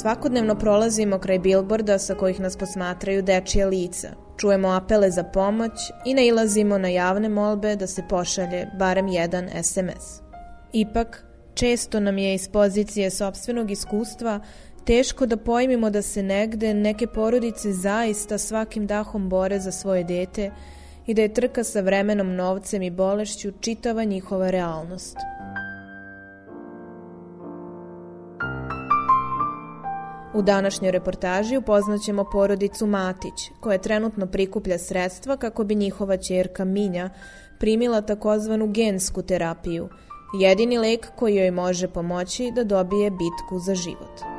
Svakodnevno 0.00 0.54
prolazimo 0.54 1.18
kraj 1.18 1.38
bilborda 1.38 1.98
sa 1.98 2.14
kojih 2.14 2.40
nas 2.40 2.56
posmatraju 2.56 3.22
dečija 3.22 3.66
lica. 3.66 4.08
Čujemo 4.36 4.68
apele 4.68 5.10
za 5.10 5.24
pomoć 5.24 5.72
i 6.04 6.14
nailazimo 6.14 6.78
na 6.78 6.88
javne 6.88 7.28
molbe 7.28 7.76
da 7.76 7.86
se 7.86 8.02
pošalje 8.08 8.66
barem 8.78 9.08
jedan 9.08 9.48
SMS. 9.62 10.22
Ipak, 10.72 11.24
često 11.54 12.00
nam 12.00 12.18
je 12.18 12.34
iz 12.34 12.48
pozicije 12.48 13.10
sobstvenog 13.10 13.70
iskustva 13.70 14.40
teško 14.84 15.26
da 15.26 15.36
pojmimo 15.36 15.90
da 15.90 16.02
se 16.02 16.22
negde 16.22 16.74
neke 16.74 17.06
porodice 17.06 17.72
zaista 17.72 18.38
svakim 18.38 18.86
dahom 18.86 19.28
bore 19.28 19.60
za 19.60 19.72
svoje 19.72 20.04
dete 20.04 20.50
i 21.06 21.14
da 21.14 21.22
je 21.22 21.34
trka 21.34 21.64
sa 21.64 21.80
vremenom, 21.80 22.34
novcem 22.34 22.82
i 22.82 22.90
bolešću 22.90 23.52
čitava 23.60 24.04
njihova 24.04 24.50
realnost. 24.50 25.16
U 30.34 30.42
današnjoj 30.42 30.90
reportaži 30.90 31.56
upoznaćemo 31.56 32.24
porodicu 32.24 32.86
Matić, 32.86 33.50
koja 33.60 33.78
trenutno 33.78 34.26
prikuplja 34.26 34.78
sredstva 34.78 35.36
kako 35.36 35.64
bi 35.64 35.74
njihova 35.74 36.16
ćerka 36.16 36.64
Minja 36.64 37.10
primila 37.58 38.00
takozvanu 38.00 38.66
gensku 38.66 39.22
terapiju, 39.22 39.88
jedini 40.40 40.78
lek 40.78 41.06
koji 41.16 41.36
joj 41.36 41.50
može 41.50 41.88
pomoći 41.88 42.52
da 42.54 42.64
dobije 42.64 43.10
bitku 43.10 43.58
za 43.58 43.74
život. 43.74 44.29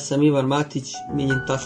Sam 0.00 0.22
Ivan 0.22 0.46
Matić, 0.46 0.92
Minjin 1.14 1.40
tata. 1.46 1.64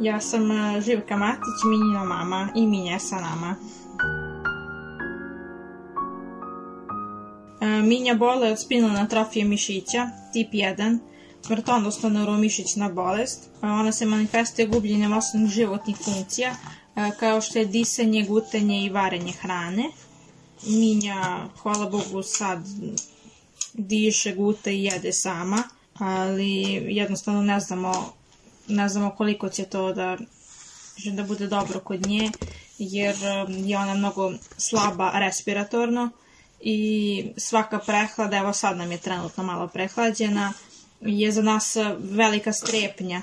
Ja 0.00 0.20
sam 0.20 0.50
e, 0.50 0.80
Živka 0.80 1.16
Matić, 1.16 1.64
Minjina 1.70 2.04
mama 2.04 2.48
i 2.54 2.66
Minja 2.66 2.92
je 2.92 3.00
sa 3.00 3.16
nama. 3.16 3.56
E, 7.60 7.82
Minja 7.82 8.14
bole 8.14 8.52
od 8.52 8.60
spinalne 8.60 9.00
atrofije 9.00 9.44
mišića, 9.44 10.08
tip 10.32 10.52
1, 10.52 10.98
smrtonosna 11.46 12.08
neuromišićna 12.08 12.88
bolest. 12.88 13.48
E, 13.62 13.66
Ona 13.66 13.92
se 13.92 14.06
manifestuje 14.06 14.66
gubljenjem 14.68 15.12
osnovnih 15.12 15.50
životnih 15.50 15.96
funkcija, 15.96 16.50
e, 16.96 17.10
kao 17.20 17.40
što 17.40 17.58
je 17.58 17.64
disanje, 17.64 18.24
gutanje 18.24 18.84
i 18.84 18.90
varenje 18.90 19.32
hrane. 19.32 19.84
Minja, 20.66 21.48
hvala 21.62 21.90
Bogu, 21.90 22.22
sad 22.22 22.58
diše, 23.74 24.34
guta 24.34 24.70
i 24.70 24.84
jede 24.84 25.12
sama, 25.12 25.62
ali 26.00 26.62
jednostavno 26.88 27.42
ne 27.42 27.60
znamo, 27.60 28.12
ne 28.68 28.88
znamo 28.88 29.10
koliko 29.10 29.48
će 29.48 29.64
to 29.64 29.92
da, 29.92 30.16
da 31.04 31.22
bude 31.22 31.46
dobro 31.46 31.80
kod 31.80 32.06
nje, 32.06 32.30
jer 32.78 33.14
um, 33.14 33.54
je 33.54 33.78
ona 33.78 33.94
mnogo 33.94 34.32
slaba 34.56 35.12
respiratorno 35.14 36.10
i 36.60 37.24
svaka 37.36 37.78
prehlada, 37.78 38.36
evo 38.36 38.52
sad 38.52 38.76
nam 38.76 38.92
je 38.92 38.98
trenutno 38.98 39.44
malo 39.44 39.68
prehlađena, 39.68 40.52
je 41.00 41.32
za 41.32 41.42
nas 41.42 41.76
velika 41.98 42.52
strepnja, 42.52 43.22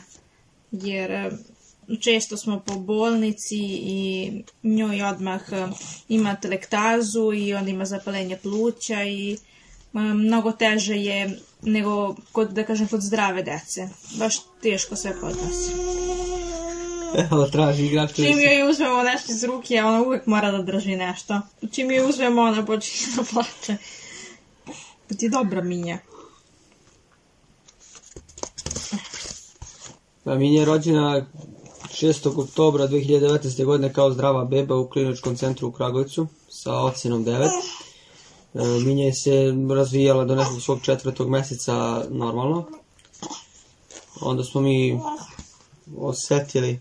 jer 0.71 1.11
uh, 1.11 1.99
često 1.99 2.37
smo 2.37 2.59
po 2.59 2.75
bolnici 2.75 3.57
i 3.81 4.31
njoj 4.63 5.03
odmah 5.03 5.41
uh, 5.51 5.77
ima 6.09 6.35
telektazu 6.35 7.33
i 7.33 7.53
onda 7.53 7.69
ima 7.69 7.85
zapalenje 7.85 8.37
pluća 8.37 9.03
i 9.03 9.37
um, 9.93 10.25
mnogo 10.25 10.51
teže 10.51 10.95
je 10.95 11.39
nego 11.67 12.15
kod, 12.31 12.49
da 12.49 12.63
kažem, 12.63 12.87
kod 12.87 13.01
zdrave 13.01 13.43
dece. 13.43 13.89
Baš 14.19 14.39
teško 14.61 14.95
sve 14.95 15.13
podnosi. 15.21 15.71
Evo, 17.17 17.45
traži 17.45 17.85
igračku. 17.85 18.15
Čim 18.15 18.39
joj 18.39 18.69
uzmemo 18.69 19.03
nešto 19.03 19.31
iz 19.31 19.43
ruke, 19.43 19.83
ona 19.83 20.01
uvek 20.01 20.25
mora 20.25 20.51
da 20.51 20.61
drži 20.61 20.95
nešto. 20.95 21.41
Čim 21.71 21.91
joj 21.91 22.09
uzmemo, 22.09 22.41
ona 22.41 22.65
počne 22.65 23.07
da 23.15 23.23
plače. 23.23 23.77
Pa 25.09 25.15
ti 25.15 25.25
je 25.25 25.29
dobra 25.29 25.61
minja. 25.61 25.97
Pa 30.23 30.35
Minja 30.35 30.59
je 30.59 30.65
rođena 30.65 31.25
6. 31.91 32.41
oktobra 32.41 32.87
2019. 32.87 33.65
godine 33.65 33.93
kao 33.93 34.11
zdrava 34.11 34.45
beba 34.45 34.75
u 34.75 34.89
kliničkom 34.89 35.35
centru 35.35 35.67
u 35.67 35.71
Kragujevcu 35.71 36.27
sa 36.49 36.83
ocenom 36.83 37.25
9. 37.25 37.49
E, 38.57 38.85
Minja 38.85 39.05
je 39.05 39.13
se 39.13 39.53
razvijala 39.75 40.25
do 40.25 40.35
nekog 40.35 40.61
svog 40.61 40.79
četvrtog 40.81 41.29
meseca 41.29 42.05
normalno. 42.09 42.65
Onda 44.21 44.43
smo 44.43 44.61
mi 44.61 44.99
osetili 45.97 46.79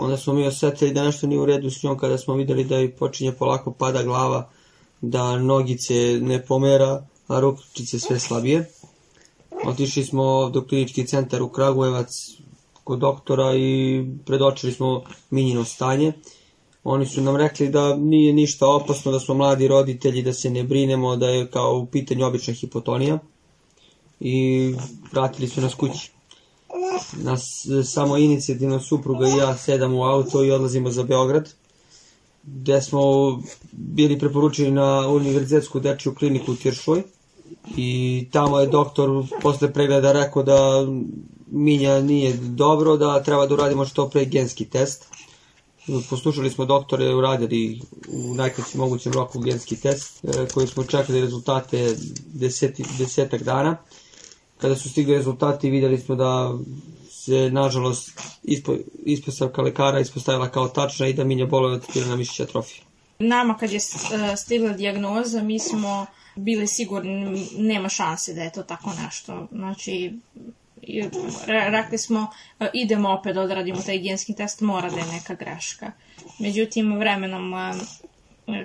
onda 0.00 0.16
smo 0.16 0.32
mi 0.32 0.46
osetili 0.46 0.92
da 0.92 1.04
nešto 1.04 1.26
nije 1.26 1.40
u 1.40 1.46
redu 1.46 1.70
s 1.70 1.82
njom 1.82 1.98
kada 1.98 2.18
smo 2.18 2.34
videli 2.34 2.64
da 2.64 2.76
joj 2.76 2.96
počinje 2.96 3.32
polako 3.32 3.72
pada 3.72 4.02
glava, 4.02 4.50
da 5.00 5.38
nogice 5.38 5.94
ne 6.20 6.46
pomera, 6.46 7.06
a 7.28 7.40
ručice 7.40 7.98
sve 7.98 8.18
slabije. 8.18 8.70
Otišli 9.64 10.04
smo 10.04 10.50
do 10.50 10.66
klinički 10.66 11.06
centar 11.06 11.42
u 11.42 11.48
Kragujevac 11.48 12.30
kod 12.84 12.98
doktora 12.98 13.54
i 13.56 14.04
predočili 14.26 14.72
smo 14.72 15.02
minjino 15.30 15.64
stanje. 15.64 16.12
Oni 16.90 17.06
su 17.06 17.22
nam 17.22 17.36
rekli 17.36 17.68
da 17.68 17.96
nije 17.96 18.32
ništa 18.32 18.66
opasno, 18.68 19.12
da 19.12 19.20
smo 19.20 19.34
mladi 19.34 19.68
roditelji, 19.68 20.22
da 20.22 20.32
se 20.32 20.50
ne 20.50 20.62
brinemo, 20.64 21.16
da 21.16 21.28
je 21.28 21.50
kao 21.50 21.78
u 21.78 21.86
pitanju 21.86 22.26
obična 22.26 22.54
hipotonija. 22.54 23.18
I 24.20 24.74
vratili 25.12 25.48
su 25.48 25.60
nas 25.60 25.74
kući. 25.74 26.10
Nas 27.16 27.66
samo 27.84 28.16
inicijativno 28.16 28.80
supruga 28.80 29.28
i 29.28 29.36
ja 29.38 29.56
sedamo 29.56 29.98
u 29.98 30.02
auto 30.02 30.44
i 30.44 30.50
odlazimo 30.50 30.90
za 30.90 31.02
Beograd 31.02 31.52
gde 32.42 32.82
smo 32.82 33.00
bili 33.72 34.18
preporučeni 34.18 34.70
na 34.70 35.08
univerzitetsku 35.08 35.80
dečju 35.80 36.14
kliniku 36.14 36.52
u 36.52 36.56
Tiršoj 36.56 37.02
i 37.76 38.26
tamo 38.32 38.60
je 38.60 38.66
doktor 38.66 39.24
posle 39.42 39.72
pregleda 39.72 40.12
rekao 40.12 40.42
da 40.42 40.86
minja 41.50 42.00
nije 42.00 42.32
dobro, 42.32 42.96
da 42.96 43.22
treba 43.22 43.46
da 43.46 43.54
uradimo 43.54 43.84
što 43.84 44.08
pre 44.08 44.24
genski 44.24 44.64
test. 44.64 45.06
Poslušali 46.10 46.50
smo 46.50 46.64
doktore, 46.64 47.14
uradili 47.14 47.80
u 48.08 48.34
najkraćem 48.34 48.80
mogućem 48.80 49.12
roku 49.12 49.38
genski 49.40 49.76
test, 49.76 50.24
e, 50.24 50.46
koji 50.54 50.66
smo 50.66 50.84
čekali 50.84 51.20
rezultate 51.20 51.96
deseti, 52.26 52.84
desetak 52.98 53.42
dana. 53.42 53.76
Kada 54.58 54.76
su 54.76 54.90
stigli 54.90 55.14
rezultati 55.14 55.70
videli 55.70 55.98
smo 55.98 56.14
da 56.14 56.58
se 57.10 57.50
nažalost 57.50 58.20
ispo, 58.42 58.74
ispostavka 59.04 59.62
lekara 59.62 60.00
ispostavila 60.00 60.48
kao 60.48 60.68
tačna 60.68 61.06
i 61.06 61.12
da 61.12 61.24
minja 61.24 61.46
boluje 61.46 61.74
od 61.74 61.84
spirana 61.90 62.16
mišića 62.16 62.42
atrofije. 62.42 62.82
Nama 63.18 63.56
kad 63.56 63.72
je 63.72 63.76
e, 63.76 64.36
stigla 64.36 64.72
dijagnoza, 64.72 65.42
mi 65.42 65.58
smo 65.58 66.06
bili 66.36 66.66
sigurni 66.66 67.48
nema 67.58 67.88
šanse 67.88 68.34
da 68.34 68.42
je 68.42 68.52
to 68.52 68.62
tako 68.62 68.90
nešto. 69.04 69.46
Znači, 69.52 70.12
rekli 71.46 71.98
smo 71.98 72.26
e, 72.60 72.68
idemo 72.74 73.10
opet 73.10 73.34
da 73.34 73.42
odradimo 73.42 73.80
taj 73.82 73.98
genski 73.98 74.34
test, 74.34 74.60
mora 74.60 74.90
da 74.90 74.96
je 74.96 75.12
neka 75.12 75.34
greška. 75.34 75.92
Međutim, 76.38 76.98
vremenom 76.98 77.54
e, 77.54 77.74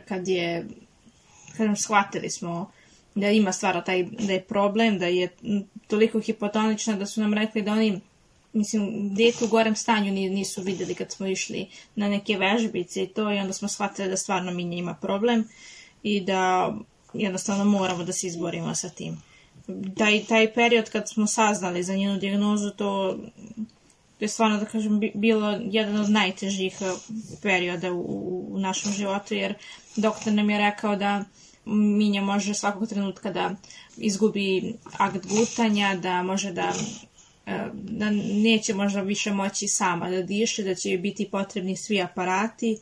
kad 0.07 0.27
je 0.27 0.65
kažem, 1.57 1.75
shvatili 1.75 2.30
smo 2.30 2.71
da 3.15 3.30
ima 3.30 3.51
stvara 3.51 3.81
taj, 3.81 4.04
da 4.04 4.33
je 4.33 4.42
problem, 4.42 5.00
da 5.00 5.07
je 5.07 5.30
toliko 5.88 6.19
hipotonična 6.19 6.95
da 6.95 7.06
su 7.06 7.21
nam 7.21 7.33
rekli 7.33 7.62
da 7.62 7.71
oni 7.71 8.01
mislim, 8.54 9.16
dete 9.16 9.45
u 9.45 9.48
gorem 9.48 9.75
stanju 9.75 10.12
nisu 10.12 10.62
videli 10.62 10.95
kad 10.95 11.12
smo 11.12 11.27
išli 11.27 11.68
na 11.95 12.09
neke 12.09 12.38
vežbice 12.38 13.04
i 13.04 13.07
to 13.07 13.31
i 13.31 13.38
onda 13.38 13.54
smo 13.54 13.68
shvatili 13.68 14.09
da 14.09 14.18
stvarno 14.18 14.51
Minja 14.51 14.77
ima 14.77 14.94
problem 14.94 15.48
i 16.04 16.21
da 16.21 16.74
jednostavno 17.13 17.66
moramo 17.66 18.04
da 18.04 18.13
se 18.13 18.27
izborimo 18.27 18.75
sa 18.75 18.89
tim. 18.89 19.21
Taj, 19.98 20.24
taj 20.30 20.54
period 20.54 20.89
kad 20.89 21.10
smo 21.10 21.27
saznali 21.27 21.83
za 21.83 21.95
njenu 21.95 22.18
dijagnozu, 22.18 22.71
to 22.71 23.18
je 24.19 24.27
stvarno, 24.27 24.57
da 24.57 24.65
kažem, 24.65 25.00
bilo 25.13 25.60
jedan 25.62 25.98
od 25.98 26.10
najtežih 26.10 26.77
eh, 26.81 26.92
perioda 27.42 27.94
u, 27.94 28.48
u 28.51 28.60
našem 28.60 28.92
životu, 28.92 29.33
jer 29.33 29.54
doktor 29.95 30.33
nam 30.33 30.50
je 30.50 30.57
rekao 30.57 30.95
da 30.95 31.24
Minja 31.65 32.21
može 32.21 32.54
svakog 32.54 32.89
trenutka 32.89 33.31
da 33.31 33.56
izgubi 33.98 34.75
akt 34.98 35.27
gutanja, 35.27 35.95
da 35.95 36.24
može 36.24 36.51
da 36.51 36.74
eh, 37.45 37.68
da 37.74 38.09
neće 38.44 38.74
možda 38.74 39.01
više 39.01 39.33
moći 39.33 39.68
sama 39.68 40.09
da 40.09 40.21
diše, 40.21 40.63
da 40.63 40.75
će 40.75 40.98
biti 40.98 41.30
potrebni 41.31 41.75
svi 41.75 42.01
aparati, 42.01 42.77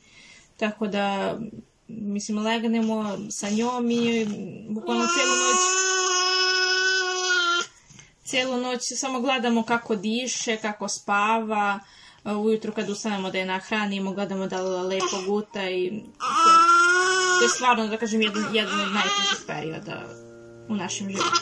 tako 0.57 0.87
da 0.87 1.37
mislim, 1.87 2.37
legnemo 2.37 3.17
sa 3.29 3.49
njom 3.49 3.91
i 3.91 4.25
bukvalno 4.69 5.03
celu 5.03 5.35
noć 5.35 5.91
celu 8.31 8.57
noć 8.57 8.81
samo 8.95 9.21
gledamo 9.21 9.63
kako 9.63 9.95
diše, 9.95 10.57
kako 10.57 10.87
spava, 10.87 11.79
ujutru 12.25 12.73
kad 12.73 12.89
ustanemo 12.89 13.31
da 13.31 13.37
je 13.37 13.45
nahranimo, 13.45 14.13
gledamo 14.13 14.47
da 14.47 14.61
lepo 14.61 15.21
guta 15.27 15.69
i 15.69 16.03
to, 16.19 16.51
to 17.39 17.43
je 17.43 17.49
stvarno, 17.49 17.87
da 17.87 17.97
kažem, 17.97 18.21
jedan, 18.21 18.43
jedan 18.53 18.81
od 18.81 18.91
najtežih 18.93 19.45
perioda 19.47 20.01
u 20.69 20.75
našem 20.75 21.09
životu. 21.09 21.41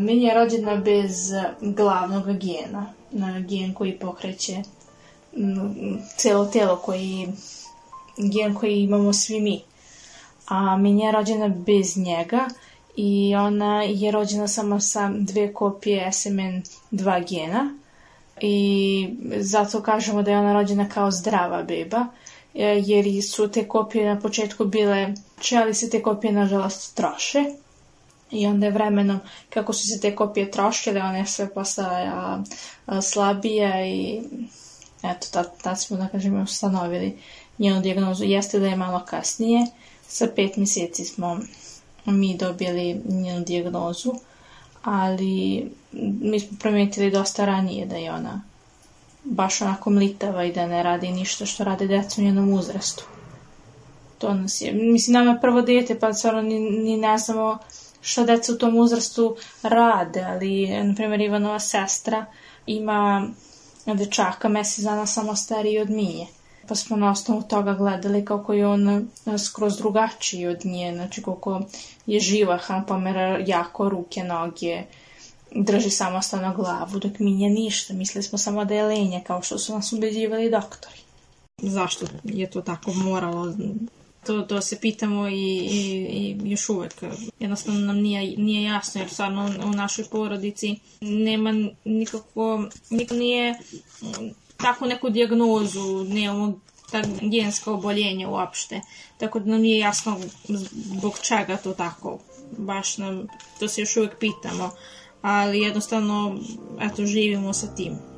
Meni 0.00 0.22
je 0.22 0.34
rođena 0.34 0.76
bez 0.76 1.32
glavnog 1.60 2.24
gena, 2.24 2.86
gen 3.48 3.74
koji 3.74 3.98
pokreće 3.98 4.62
celo 6.16 6.44
telo, 6.46 6.76
koji, 6.76 7.28
gen 8.16 8.54
koji 8.54 8.82
imamo 8.82 9.12
svi 9.12 9.40
mi. 9.40 9.62
A 10.46 10.76
meni 10.76 11.02
je 11.02 11.12
rođena 11.12 11.48
bez 11.48 11.96
njega 11.96 12.48
i 12.96 13.34
ona 13.34 13.82
je 13.82 14.10
rođena 14.10 14.48
samo 14.48 14.80
sa 14.80 15.10
dve 15.18 15.52
kopije 15.54 16.06
SMN2 16.06 17.28
gena. 17.30 17.74
I 18.40 19.08
zato 19.36 19.82
kažemo 19.82 20.22
da 20.22 20.30
je 20.30 20.38
ona 20.38 20.52
rođena 20.52 20.88
kao 20.88 21.10
zdrava 21.10 21.62
beba 21.62 22.06
jer 22.54 23.22
su 23.22 23.48
te 23.48 23.68
kopije 23.68 24.14
na 24.14 24.20
početku 24.20 24.64
bile, 24.64 25.14
ali 25.56 25.74
se 25.74 25.90
te 25.90 26.02
kopije 26.02 26.32
nažalost 26.32 26.96
troše 26.96 27.44
I 28.30 28.46
onda 28.46 28.66
je 28.66 28.72
vremenom, 28.72 29.20
kako 29.50 29.72
su 29.72 29.86
se 29.86 30.00
te 30.00 30.16
kopije 30.16 30.50
trošile, 30.50 31.00
one 31.00 31.26
sve 31.26 31.54
postale 31.54 32.10
a, 32.14 32.42
a, 32.86 33.02
slabije 33.02 33.90
i 33.90 34.22
eto, 35.02 35.26
tad, 35.32 35.62
tad 35.62 35.80
smo, 35.80 35.96
da 35.96 36.08
kažem, 36.08 36.42
ustanovili 36.42 37.18
njenu 37.58 37.80
diagnozu. 37.80 38.24
Jeste 38.24 38.58
da 38.58 38.66
je 38.66 38.76
malo 38.76 39.04
kasnije, 39.06 39.66
sa 40.08 40.28
pet 40.36 40.56
mjeseci 40.56 41.04
smo 41.04 41.40
mi 42.04 42.36
dobili 42.36 43.02
njenu 43.04 43.44
diagnozu, 43.44 44.12
ali 44.82 45.66
mi 46.20 46.40
smo 46.40 46.58
prometili 46.60 47.10
dosta 47.10 47.44
ranije 47.44 47.86
da 47.86 47.96
je 47.96 48.12
ona 48.12 48.42
baš 49.24 49.60
onako 49.60 49.90
mlitava 49.90 50.44
i 50.44 50.52
da 50.52 50.66
ne 50.66 50.82
radi 50.82 51.12
ništa 51.12 51.46
što 51.46 51.64
rade 51.64 51.86
deca 51.86 52.20
u 52.20 52.24
njenom 52.24 52.52
uzrastu. 52.52 53.04
To 54.18 54.34
nas 54.34 54.60
je, 54.60 54.72
mislim, 54.72 55.12
nama 55.12 55.30
je 55.30 55.40
prvo 55.40 55.62
dete, 55.62 55.98
pa 55.98 56.12
stvarno 56.12 56.42
ni, 56.42 56.60
ni 56.60 56.96
ne 56.96 57.18
znamo 57.18 57.58
šta 58.00 58.24
deca 58.24 58.52
u 58.52 58.56
tom 58.56 58.76
uzrastu 58.76 59.36
rade, 59.62 60.22
ali, 60.22 60.84
na 60.84 60.94
primjer, 60.94 61.20
Ivanova 61.20 61.58
sestra 61.58 62.26
ima 62.66 63.28
dečaka 63.86 64.48
mesec 64.48 64.84
dana 64.84 65.06
samo 65.06 65.36
stariji 65.36 65.78
od 65.78 65.90
Mije. 65.90 66.26
Pa 66.68 66.74
smo 66.74 66.96
na 66.96 67.10
osnovu 67.10 67.42
toga 67.42 67.74
gledali 67.74 68.24
kako 68.24 68.52
je 68.52 68.66
on 68.66 68.88
e, 68.88 69.02
skroz 69.38 69.76
drugačiji 69.76 70.46
od 70.46 70.64
nje, 70.64 70.92
znači 70.94 71.22
koliko 71.22 71.60
je 72.06 72.20
živahan, 72.20 72.86
pomera 72.86 73.38
jako 73.46 73.88
ruke, 73.88 74.24
noge, 74.24 74.82
drži 75.50 75.90
samostalno 75.90 76.54
glavu, 76.54 76.98
dok 76.98 77.18
Minja 77.18 77.48
ništa. 77.48 77.94
Mislili 77.94 78.22
smo 78.22 78.38
samo 78.38 78.64
da 78.64 78.74
je 78.74 78.84
lenja, 78.84 79.20
kao 79.26 79.42
što 79.42 79.58
su 79.58 79.74
nas 79.74 79.92
ubeđivali 79.92 80.50
doktori. 80.50 81.00
Zašto 81.58 82.06
je 82.24 82.50
to 82.50 82.60
tako 82.60 82.92
moralo 82.92 83.54
To, 84.26 84.42
to 84.42 84.60
se 84.60 84.80
pitamo 84.80 85.28
i, 85.28 85.32
i, 85.32 86.36
i 86.44 86.50
još 86.50 86.68
uvek 86.68 86.94
jednostavno 87.38 87.80
nam 87.80 87.96
nije, 87.96 88.36
nije 88.36 88.62
jasno 88.62 89.00
jer 89.00 89.10
stvarno 89.10 89.50
u 89.64 89.70
našoj 89.70 90.04
porodici 90.10 90.76
nema 91.00 91.54
nikakvo, 91.84 92.68
niko 92.90 93.14
nije 93.14 93.58
tako 94.56 94.86
neku 94.86 95.10
diagnozu, 95.10 96.04
nemamo 96.04 96.60
ta 96.90 97.02
genska 97.20 97.72
oboljenja 97.72 98.28
uopšte. 98.28 98.80
Tako 99.18 99.38
da 99.38 99.50
nam 99.50 99.60
nije 99.60 99.78
jasno 99.78 100.20
zbog 100.70 101.18
čega 101.22 101.56
to 101.56 101.72
tako. 101.72 102.18
Baš 102.58 102.98
nam, 102.98 103.26
to 103.58 103.68
se 103.68 103.80
još 103.80 103.96
uvek 103.96 104.18
pitamo. 104.18 104.70
Ali 105.22 105.60
jednostavno, 105.60 106.38
eto, 106.80 107.06
živimo 107.06 107.52
sa 107.52 107.74
tim. 107.74 108.09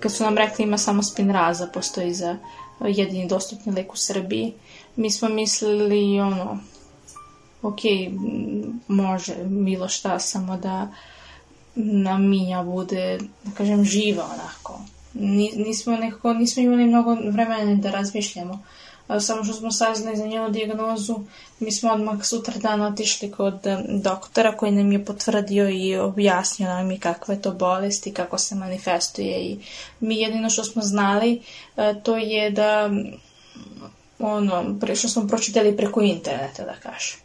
Kad 0.00 0.12
su 0.12 0.24
nam 0.24 0.38
rekli 0.38 0.64
ima 0.64 0.78
samo 0.78 1.02
spinraza, 1.02 1.66
postoji 1.66 2.14
za 2.14 2.36
jedini 2.80 3.28
dostupni 3.28 3.72
lek 3.72 3.92
u 3.92 3.96
Srbiji, 3.96 4.52
mi 4.96 5.10
smo 5.10 5.28
mislili 5.28 6.20
ono, 6.20 6.58
ok, 7.62 7.80
može 8.88 9.34
bilo 9.44 9.88
šta, 9.88 10.18
samo 10.18 10.56
da 10.56 10.88
nam 11.74 12.28
Minja 12.28 12.62
bude, 12.62 13.18
da 13.44 13.50
kažem, 13.50 13.84
živa 13.84 14.24
onako. 14.24 14.80
Nismo 15.56 15.96
nekako, 15.96 16.32
nismo 16.32 16.62
imali 16.62 16.84
mnogo 16.84 17.14
vremena 17.14 17.74
da 17.74 17.90
razmišljamo 17.90 18.62
samo 19.20 19.44
što 19.44 19.52
smo 19.54 19.70
saznali 19.70 20.16
za 20.16 20.26
njenu 20.26 20.50
diagnozu, 20.50 21.14
mi 21.60 21.72
smo 21.72 21.92
odmah 21.92 22.24
sutra 22.24 22.54
dan 22.56 22.82
otišli 22.82 23.30
kod 23.30 23.60
doktora 23.88 24.56
koji 24.56 24.72
nam 24.72 24.92
je 24.92 25.04
potvrdio 25.04 25.68
i 25.68 25.96
objasnio 25.96 26.68
nam 26.68 26.90
i 26.90 26.98
kakva 27.00 27.34
je 27.34 27.42
to 27.42 27.52
bolest 27.52 28.06
i 28.06 28.14
kako 28.14 28.38
se 28.38 28.54
manifestuje 28.54 29.40
i 29.40 29.58
mi 30.00 30.16
jedino 30.16 30.50
što 30.50 30.64
smo 30.64 30.82
znali 30.82 31.42
to 32.02 32.16
je 32.16 32.50
da 32.50 32.90
ono, 34.18 34.64
što 34.94 35.08
smo 35.08 35.28
pročitali 35.28 35.76
preko 35.76 36.00
interneta 36.00 36.64
da 36.64 36.74
kažem. 36.74 37.18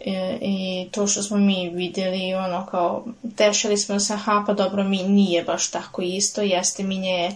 E, 0.00 0.38
i 0.40 0.88
to 0.90 1.06
što 1.06 1.22
smo 1.22 1.36
mi 1.36 1.70
videli, 1.74 2.34
ono 2.34 2.66
kao, 2.66 3.04
tešili 3.36 3.76
smo 3.76 4.00
se, 4.00 4.14
aha, 4.14 4.44
pa 4.46 4.52
dobro, 4.52 4.84
mi 4.84 5.02
nije 5.02 5.42
baš 5.42 5.70
tako 5.70 6.02
isto, 6.02 6.42
jeste 6.42 6.82
mi 6.82 6.98
nje, 6.98 7.32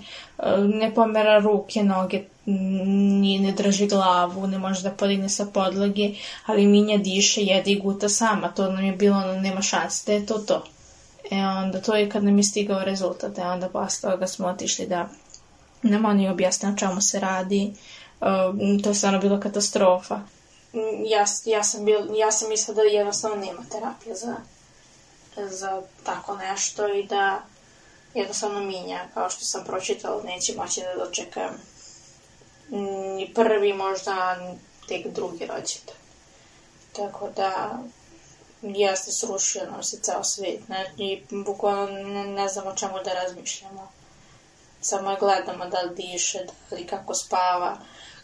ne 0.59 0.95
pomera 0.95 1.39
ruke, 1.39 1.83
noge, 1.83 2.23
ni 2.47 3.39
ne 3.39 3.53
drži 3.53 3.87
glavu, 3.87 4.47
ne 4.47 4.59
može 4.59 4.83
da 4.83 4.91
podigne 4.91 5.29
sa 5.29 5.47
podloge, 5.47 6.15
ali 6.47 6.67
Minja 6.67 6.99
diše, 6.99 7.41
jede 7.41 7.71
i 7.71 7.81
guta 7.81 8.09
sama, 8.09 8.49
to 8.49 8.73
nam 8.73 8.85
je 8.85 8.93
bilo, 8.93 9.17
ono, 9.17 9.41
nema 9.41 9.63
šanse 9.63 10.03
da 10.07 10.13
je 10.13 10.27
to 10.27 10.39
to. 10.39 10.65
E 11.31 11.37
onda 11.47 11.81
to 11.81 11.95
je 11.95 12.11
kad 12.11 12.25
nam 12.25 12.39
je 12.39 12.45
stigao 12.45 12.85
rezultat, 12.85 13.39
e 13.39 13.43
onda 13.43 13.69
posle 13.69 14.11
toga 14.11 14.27
smo 14.27 14.47
otišli 14.47 14.87
da 14.87 15.09
nam 15.83 16.05
oni 16.05 16.29
objasne 16.29 16.69
o 16.73 16.77
čemu 16.77 17.01
se 17.01 17.21
radi, 17.21 17.75
to 18.83 18.89
je 18.89 18.95
stvarno 18.95 19.19
bilo 19.19 19.41
katastrofa. 19.41 20.21
Ja, 21.07 21.25
ja, 21.45 21.63
sam 21.63 21.85
bil, 21.85 22.17
ja 22.17 22.33
sam 22.33 22.49
mislila 22.49 22.75
da 22.75 22.83
jednostavno 22.83 23.37
nema 23.37 23.63
terapije 23.73 24.15
za, 24.15 24.37
za 25.51 25.83
tako 26.05 26.37
nešto 26.37 26.95
i 26.95 27.07
da 27.07 27.43
jednostavno 28.15 28.61
minja, 28.61 29.01
kao 29.15 29.31
što 29.31 29.45
sam 29.45 29.65
pročitala, 29.65 30.23
neće 30.23 30.57
moći 30.57 30.81
da 30.81 31.05
dočekam 31.05 31.72
ni 33.17 33.33
prvi, 33.35 33.73
možda 33.73 34.37
tek 34.89 35.07
drugi 35.07 35.47
rođendan. 35.47 35.97
Tako 36.93 37.31
da, 37.37 37.79
jeste 38.63 39.13
srušio 39.13 39.63
nam 39.71 39.83
se 39.83 39.99
ceo 40.03 40.25
svet, 40.25 40.69
ne, 40.69 40.93
i 40.99 41.21
bukvalno 41.31 41.87
ne, 41.87 42.25
ne 42.25 42.49
znamo 42.49 42.71
o 42.71 42.77
čemu 42.77 42.95
da 43.05 43.15
razmišljamo. 43.15 43.91
Samo 44.81 45.11
je 45.11 45.17
gledamo 45.21 45.67
da 45.67 45.81
li 45.81 45.95
diše, 45.97 46.39
da 46.71 46.77
li 46.77 46.87
kako 46.87 47.15
spava, 47.15 47.77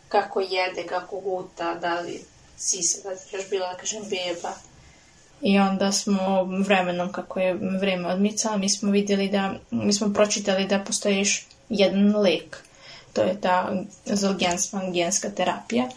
kako 0.08 0.40
jede, 0.40 0.86
kako 0.86 1.20
guta, 1.20 1.74
da 1.74 2.00
li 2.00 2.24
sisa, 2.56 3.02
da 3.02 3.10
li 3.10 3.16
još 3.32 3.50
bila, 3.50 3.72
da 3.72 3.78
kažem, 3.78 4.02
beba. 4.02 4.52
I 5.40 5.58
onda 5.58 5.92
smo 5.92 6.44
vremenom, 6.44 7.12
kako 7.12 7.40
je 7.40 7.54
vreme 7.80 8.08
odmicalo, 8.08 8.58
mi 8.58 8.68
smo 8.68 8.90
vidjeli 8.90 9.28
da, 9.28 9.54
mi 9.70 9.92
smo 9.92 10.14
pročitali 10.14 10.66
da 10.66 10.84
postoji 10.86 11.24
jedan 11.68 12.16
lek. 12.16 12.67
To 13.12 13.22
je 13.22 13.40
ta 13.40 13.72
zolgensman 14.04 14.92
genska 14.92 15.30
terapija. 15.30 15.88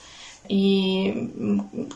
I 0.50 1.14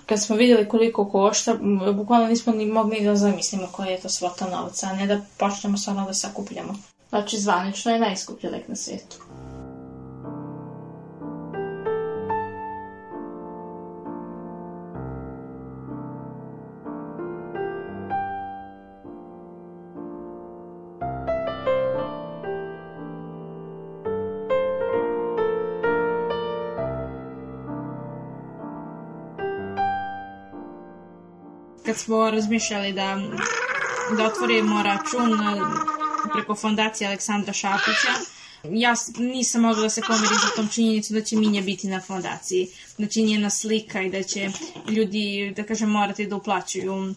kad 0.05 0.23
smo 0.23 0.35
vidjeli 0.35 0.67
koliko 0.69 1.09
košta, 1.09 1.57
bukvalno 1.93 2.27
nismo 2.27 2.53
ni 2.53 2.65
mogli 2.65 3.03
da 3.03 3.15
zamislimo 3.15 3.67
koja 3.71 3.89
je 3.89 3.99
to 3.99 4.09
svota 4.09 4.49
novca, 4.49 4.87
a 4.87 4.93
ne 4.93 5.07
da 5.07 5.21
počnemo 5.37 5.77
samo 5.77 6.07
da 6.07 6.13
sakupljamo. 6.13 6.75
Znači, 7.09 7.37
zvanično 7.37 7.91
je 7.91 7.99
najskuplji 7.99 8.49
lek 8.49 8.67
na 8.67 8.75
svijetu. 8.75 9.17
Kad 31.95 32.01
smo 32.01 32.29
razmišljali 32.31 32.93
da, 32.93 33.21
da 34.17 34.25
otvorimo 34.25 34.83
račun 34.83 35.33
e, 35.33 35.61
preko 36.33 36.55
fondacije 36.55 37.07
Aleksandra 37.07 37.53
Šapića, 37.53 38.13
ja 38.63 38.93
nisam 39.17 39.61
mogla 39.61 39.81
da 39.83 39.89
se 39.89 40.01
pomirim 40.07 40.37
za 40.41 40.55
tom 40.55 40.67
činjenicu 40.67 41.13
da 41.13 41.21
će 41.21 41.35
Minja 41.35 41.61
biti 41.61 41.87
na 41.87 42.01
fondaciji, 42.01 42.67
da 42.97 43.07
će 43.07 43.21
njena 43.21 43.49
slika 43.49 44.01
i 44.01 44.09
da 44.09 44.23
će 44.23 44.49
ljudi, 44.89 45.53
da 45.55 45.63
kažem, 45.63 45.89
morati 45.89 46.27
da 46.27 46.35
uplaćuju, 46.35 47.13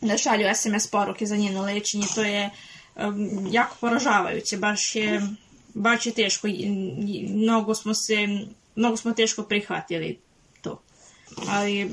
da 0.00 0.18
šalju 0.18 0.46
SMS 0.54 0.86
poruke 0.86 1.26
za 1.26 1.36
njeno 1.36 1.62
lečenje, 1.62 2.06
to 2.14 2.22
je 2.22 2.50
um, 2.96 3.48
jako 3.50 3.76
poražavajuće, 3.80 4.56
baš 4.56 4.96
je, 4.96 5.22
baš 5.74 6.06
je 6.06 6.12
teško, 6.12 6.48
mnogo 7.28 7.74
smo 7.74 7.94
se, 7.94 8.16
mnogo 8.76 8.96
smo 8.96 9.12
teško 9.12 9.42
prihvatili 9.42 10.18
ali 11.48 11.90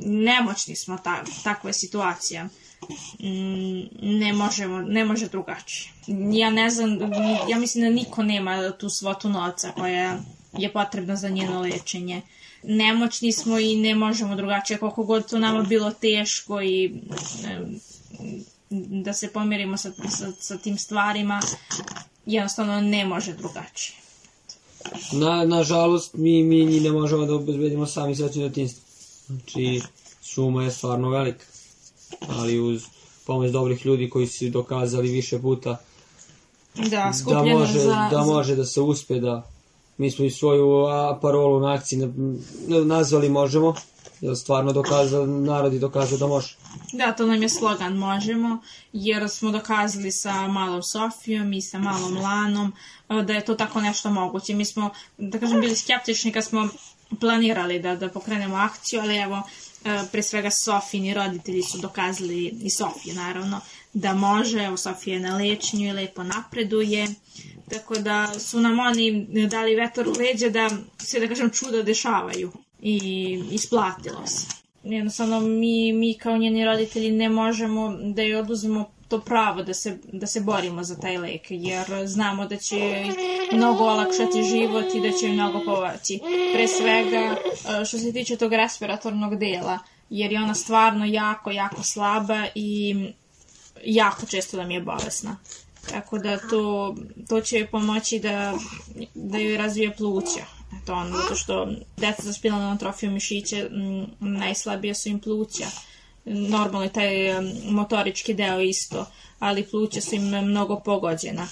nemoćni 0.00 0.76
smo 0.76 0.98
ta, 1.04 1.24
takva 1.44 1.70
je 1.70 1.74
situacija. 1.74 2.44
Mm, 2.44 3.82
ne 4.02 4.32
možemo, 4.32 4.82
ne 4.82 5.04
može 5.04 5.28
drugačije. 5.28 5.92
Ja 6.32 6.50
ne 6.50 6.70
znam, 6.70 6.98
ja 7.48 7.58
mislim 7.58 7.84
da 7.84 7.90
niko 7.90 8.22
nema 8.22 8.70
tu 8.70 8.88
svotu 8.88 9.28
novca 9.28 9.70
koja 9.70 10.18
je 10.52 10.72
potrebna 10.72 11.16
za 11.16 11.28
njeno 11.28 11.60
lečenje. 11.60 12.22
Nemoćni 12.62 13.32
smo 13.32 13.58
i 13.58 13.76
ne 13.76 13.94
možemo 13.94 14.36
drugačije, 14.36 14.78
koliko 14.78 15.04
god 15.04 15.30
to 15.30 15.38
nama 15.38 15.62
bilo 15.62 15.90
teško 15.90 16.62
i 16.62 16.92
da 19.04 19.12
se 19.12 19.32
pomirimo 19.32 19.76
sa, 19.76 19.92
sa, 20.08 20.32
sa 20.38 20.58
tim 20.58 20.78
stvarima, 20.78 21.40
jednostavno 22.26 22.80
ne 22.80 23.04
može 23.04 23.32
drugačije. 23.32 24.01
Na, 25.12 25.44
nažalost, 25.44 26.14
mi, 26.14 26.42
mi 26.42 26.64
njih 26.64 26.82
ne 26.82 26.92
možemo 26.92 27.26
da 27.26 27.34
obezbedimo 27.34 27.86
sami 27.86 28.16
sveću 28.16 28.40
detinstvo. 28.40 28.82
Znači, 29.26 29.80
suma 30.22 30.64
je 30.64 30.70
stvarno 30.70 31.10
velika. 31.10 31.44
Ali 32.28 32.60
uz 32.60 32.84
pomoć 33.26 33.50
dobrih 33.50 33.86
ljudi 33.86 34.10
koji 34.10 34.26
su 34.26 34.48
dokazali 34.48 35.10
više 35.10 35.38
puta 35.38 35.76
da, 36.74 37.12
da, 37.26 37.42
može, 37.42 37.78
za, 37.78 38.08
da 38.10 38.24
može 38.24 38.56
da 38.56 38.64
se 38.64 38.80
uspe 38.80 39.20
da 39.20 39.48
mi 39.98 40.10
smo 40.10 40.24
i 40.24 40.30
svoju 40.30 40.86
a, 40.86 41.18
parolu 41.22 41.60
na 41.60 41.72
akciji 41.72 42.00
nazvali 42.84 43.28
možemo 43.28 43.74
stvarno 44.36 44.72
dokazao, 44.72 45.26
narod 45.26 45.72
je 45.72 45.78
dokazao 45.78 46.18
da 46.18 46.26
može. 46.26 46.56
Da, 46.92 47.12
to 47.12 47.26
nam 47.26 47.42
je 47.42 47.48
slogan 47.48 47.96
možemo, 47.96 48.58
jer 48.92 49.28
smo 49.28 49.50
dokazali 49.50 50.12
sa 50.12 50.48
malom 50.48 50.82
Sofijom 50.82 51.52
i 51.52 51.62
sa 51.62 51.78
malom 51.78 52.16
Lanom 52.16 52.72
da 53.08 53.32
je 53.32 53.44
to 53.44 53.54
tako 53.54 53.80
nešto 53.80 54.10
moguće. 54.10 54.54
Mi 54.54 54.64
smo, 54.64 54.90
da 55.18 55.38
kažem, 55.38 55.60
bili 55.60 55.76
skeptični 55.76 56.32
kad 56.32 56.44
smo 56.44 56.68
planirali 57.20 57.78
da, 57.78 57.96
da 57.96 58.08
pokrenemo 58.08 58.56
akciju, 58.56 59.00
ali 59.00 59.16
evo, 59.16 59.42
pre 60.12 60.22
svega 60.22 60.50
Sofini 60.50 61.14
roditelji 61.14 61.62
su 61.62 61.78
dokazali, 61.78 62.44
i 62.62 62.70
Sofije 62.70 63.14
naravno, 63.14 63.60
da 63.92 64.14
može, 64.14 64.58
evo 64.58 64.76
Sofija 64.76 65.14
je 65.14 65.20
na 65.20 65.36
lečenju 65.36 65.88
i 65.88 65.92
lepo 65.92 66.22
napreduje, 66.22 67.08
tako 67.70 67.98
da 67.98 68.38
su 68.38 68.60
nam 68.60 68.78
oni 68.78 69.26
dali 69.48 69.74
vetar 69.74 70.08
u 70.08 70.12
leđa 70.18 70.48
da 70.48 70.70
se, 70.98 71.20
da 71.20 71.28
kažem, 71.28 71.50
čuda 71.50 71.82
dešavaju 71.82 72.52
i 72.82 73.38
isplatilo 73.50 74.26
se. 74.26 74.46
Jednostavno, 74.84 75.40
mi, 75.40 75.92
mi 75.92 76.14
kao 76.14 76.36
njeni 76.36 76.64
roditelji 76.64 77.10
ne 77.10 77.28
možemo 77.28 77.96
da 78.14 78.22
joj 78.22 78.40
oduzmemo 78.40 78.90
to 79.08 79.20
pravo 79.20 79.62
da 79.62 79.74
se, 79.74 79.98
da 80.12 80.26
se 80.26 80.40
borimo 80.40 80.84
za 80.84 80.96
taj 80.96 81.18
lek, 81.18 81.46
jer 81.50 81.86
znamo 82.06 82.46
da 82.46 82.56
će 82.56 83.04
mnogo 83.52 83.84
olakšati 83.84 84.42
život 84.42 84.94
i 84.94 85.00
da 85.00 85.16
će 85.18 85.28
mnogo 85.28 85.60
povaći. 85.64 86.20
Pre 86.54 86.68
svega, 86.68 87.36
što 87.86 87.98
se 87.98 88.12
tiče 88.12 88.36
tog 88.36 88.52
respiratornog 88.52 89.38
dela, 89.38 89.78
jer 90.10 90.32
je 90.32 90.42
ona 90.42 90.54
stvarno 90.54 91.04
jako, 91.04 91.50
jako 91.50 91.82
slaba 91.82 92.46
i 92.54 92.94
jako 93.84 94.26
često 94.26 94.56
da 94.56 94.64
mi 94.64 94.74
je 94.74 94.80
bolesna. 94.80 95.36
Tako 95.90 96.18
da 96.18 96.38
to, 96.38 96.94
to 97.28 97.40
će 97.40 97.58
joj 97.58 97.70
pomoći 97.70 98.18
da, 98.18 98.54
da 99.14 99.38
joj 99.38 99.56
razvije 99.56 99.96
pluća. 99.96 100.61
On, 100.88 101.12
zato 101.12 101.34
što 101.34 101.68
deca 101.96 102.22
sa 102.22 102.32
spinalnom 102.32 102.72
atrofijom 102.72 103.14
mišića 103.14 103.56
m, 103.56 104.06
najslabije 104.20 104.94
su 104.94 105.08
im 105.08 105.20
pluća. 105.20 105.66
Normalno 106.24 106.82
je 106.82 106.92
taj 106.92 107.40
motorički 107.70 108.34
deo 108.34 108.60
isto, 108.60 109.06
ali 109.38 109.66
pluća 109.70 110.00
su 110.00 110.14
im 110.14 110.22
mnogo 110.22 110.80
pogođena. 110.80 111.48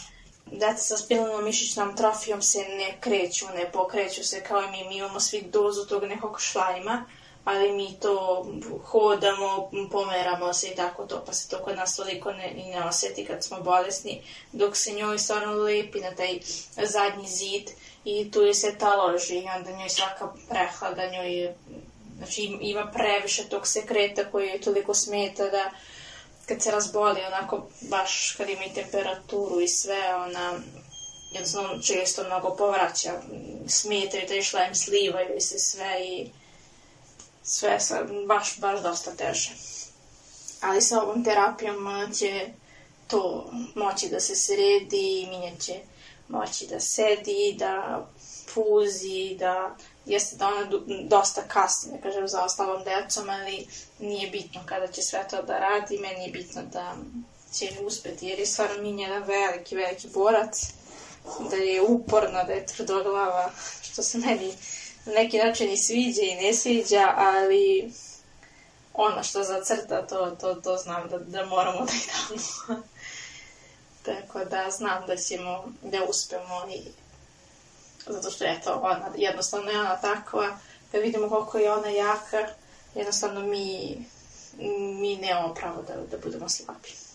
Deca 0.52 0.82
sa 0.82 0.96
spinalnom 0.96 1.44
mišićnom 1.44 1.90
atrofijom 1.90 2.42
se 2.42 2.58
ne 2.58 2.96
kreću, 3.00 3.46
ne 3.54 3.72
pokreću 3.72 4.24
se 4.24 4.44
kao 4.44 4.62
i 4.62 4.70
mi, 4.70 4.88
mi 4.88 4.96
imamo 4.96 5.20
svi 5.20 5.42
dozu 5.52 5.86
tog 5.86 6.04
nekog 6.04 6.40
šlajma, 6.40 7.04
ali 7.44 7.72
mi 7.72 7.96
to 8.00 8.46
hodamo, 8.84 9.70
pomeramo 9.92 10.52
se 10.52 10.68
i 10.68 10.76
tako 10.76 11.06
to, 11.06 11.22
pa 11.26 11.32
se 11.32 11.48
to 11.48 11.58
kod 11.58 11.76
nas 11.76 11.96
toliko 11.96 12.32
ne, 12.32 12.54
ne 12.72 12.84
oseti 12.84 13.24
kad 13.24 13.44
smo 13.44 13.60
bolesni, 13.60 14.22
dok 14.52 14.76
se 14.76 14.92
njoj 14.92 15.18
stvarno 15.18 15.52
lepi 15.52 16.00
na 16.00 16.14
taj 16.14 16.38
zadnji 16.86 17.28
zid 17.28 17.70
i 18.04 18.30
tu 18.30 18.42
je 18.42 18.54
se 18.54 18.78
taloži 18.78 19.38
i 19.38 19.48
onda 19.56 19.70
njoj 19.70 19.88
svaka 19.88 20.32
prehlada, 20.48 21.10
njoj 21.10 21.54
znači 22.16 22.58
ima 22.60 22.90
previše 22.94 23.48
tog 23.48 23.66
sekreta 23.66 24.30
koji 24.30 24.48
je 24.48 24.60
toliko 24.60 24.94
smeta 24.94 25.48
da 25.48 25.70
kad 26.46 26.62
se 26.62 26.70
razboli, 26.70 27.20
onako 27.26 27.66
baš 27.80 28.34
kad 28.36 28.48
ima 28.48 28.64
i 28.64 28.74
temperaturu 28.74 29.60
i 29.60 29.68
sve, 29.68 30.14
ona 30.14 30.60
jednostavno 31.32 31.82
često 31.82 32.24
mnogo 32.24 32.56
povraća, 32.56 33.12
smetaju 33.68 34.28
taj 34.28 34.42
šlem, 34.42 34.74
slivaju 34.74 35.40
se 35.40 35.58
sve 35.58 36.06
i 36.06 36.30
sve 37.42 37.80
sa, 37.80 38.04
baš, 38.26 38.60
baš 38.60 38.82
dosta 38.82 39.10
teže. 39.10 39.50
Ali 40.60 40.82
sa 40.82 41.02
ovom 41.02 41.24
terapijom 41.24 42.12
će 42.18 42.48
to 43.08 43.50
moći 43.74 44.08
da 44.08 44.20
se 44.20 44.34
sredi 44.34 45.20
i 45.20 45.26
minja 45.26 45.56
će 45.60 45.74
moći 46.30 46.66
da 46.66 46.80
sedi, 46.80 47.56
da 47.58 48.06
puzi, 48.54 49.36
da 49.38 49.76
jeste 50.06 50.36
da 50.36 50.48
ona 50.48 50.66
dosta 51.08 51.42
kasni, 51.48 51.92
ne 51.92 52.00
kažem, 52.00 52.28
za 52.28 52.44
ostalom 52.44 52.84
decom, 52.84 53.30
ali 53.30 53.66
nije 53.98 54.30
bitno 54.30 54.60
kada 54.66 54.86
će 54.86 55.02
sve 55.02 55.28
to 55.30 55.42
da 55.42 55.58
radi, 55.58 55.98
meni 55.98 56.24
je 56.24 56.32
bitno 56.32 56.62
da 56.72 56.96
će 57.54 57.70
uspeti, 57.86 58.26
jer 58.26 58.38
je 58.38 58.46
stvarno 58.46 58.82
Minja 58.82 59.06
jedan 59.06 59.22
veliki, 59.22 59.76
veliki 59.76 60.08
borac, 60.08 60.72
da 61.50 61.56
je 61.56 61.82
uporna, 61.82 62.44
da 62.44 62.52
je 62.52 62.66
tvrdoglava, 62.66 63.50
što 63.82 64.02
se 64.02 64.18
meni 64.18 64.54
na 65.06 65.12
neki 65.12 65.38
način 65.38 65.70
i 65.70 65.76
sviđa 65.76 66.22
i 66.22 66.34
ne 66.34 66.54
sviđa, 66.54 67.14
ali 67.16 67.92
ono 68.94 69.22
što 69.22 69.42
zacrta, 69.42 70.06
to, 70.06 70.30
to, 70.30 70.54
to 70.54 70.76
znam 70.76 71.08
da, 71.08 71.18
da 71.18 71.46
moramo 71.46 71.78
da 71.78 71.92
i 71.92 72.00
damo. 72.06 72.82
Tako 74.02 74.44
da 74.44 74.70
znam 74.70 75.06
da 75.06 75.16
ćemo, 75.16 75.64
da 75.82 76.04
uspemo 76.08 76.66
i 76.74 76.80
zato 78.06 78.30
što 78.30 78.44
je 78.44 78.60
to 78.64 78.72
ona, 78.82 79.10
jednostavno 79.16 79.70
je 79.70 79.80
ona 79.80 79.96
takva, 80.00 80.58
kad 80.92 81.02
vidimo 81.02 81.28
koliko 81.28 81.58
je 81.58 81.72
ona 81.72 81.88
jaka, 81.88 82.48
jednostavno 82.94 83.40
mi, 83.40 83.96
mi 85.00 85.16
nemamo 85.16 85.54
pravo 85.54 85.82
da, 85.82 85.94
da 86.10 86.18
budemo 86.18 86.48
slabi. 86.48 87.09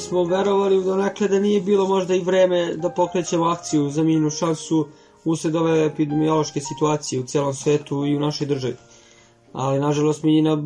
Smo 0.00 0.24
verovali 0.24 0.84
donekle 0.84 1.28
da 1.28 1.38
nije 1.38 1.60
bilo 1.60 1.88
možda 1.88 2.14
i 2.14 2.20
vreme 2.20 2.74
da 2.76 2.90
pokrećemo 2.90 3.44
akciju 3.44 3.90
za 3.90 4.02
mininu 4.02 4.30
šansu 4.30 4.86
usled 5.24 5.56
ove 5.56 5.84
epidemiološke 5.84 6.60
situacije 6.60 7.20
u 7.20 7.26
celom 7.26 7.54
svetu 7.54 8.06
i 8.06 8.16
u 8.16 8.20
našoj 8.20 8.46
državi. 8.46 8.76
Ali, 9.52 9.80
nažalost, 9.80 10.22
minjina 10.22 10.56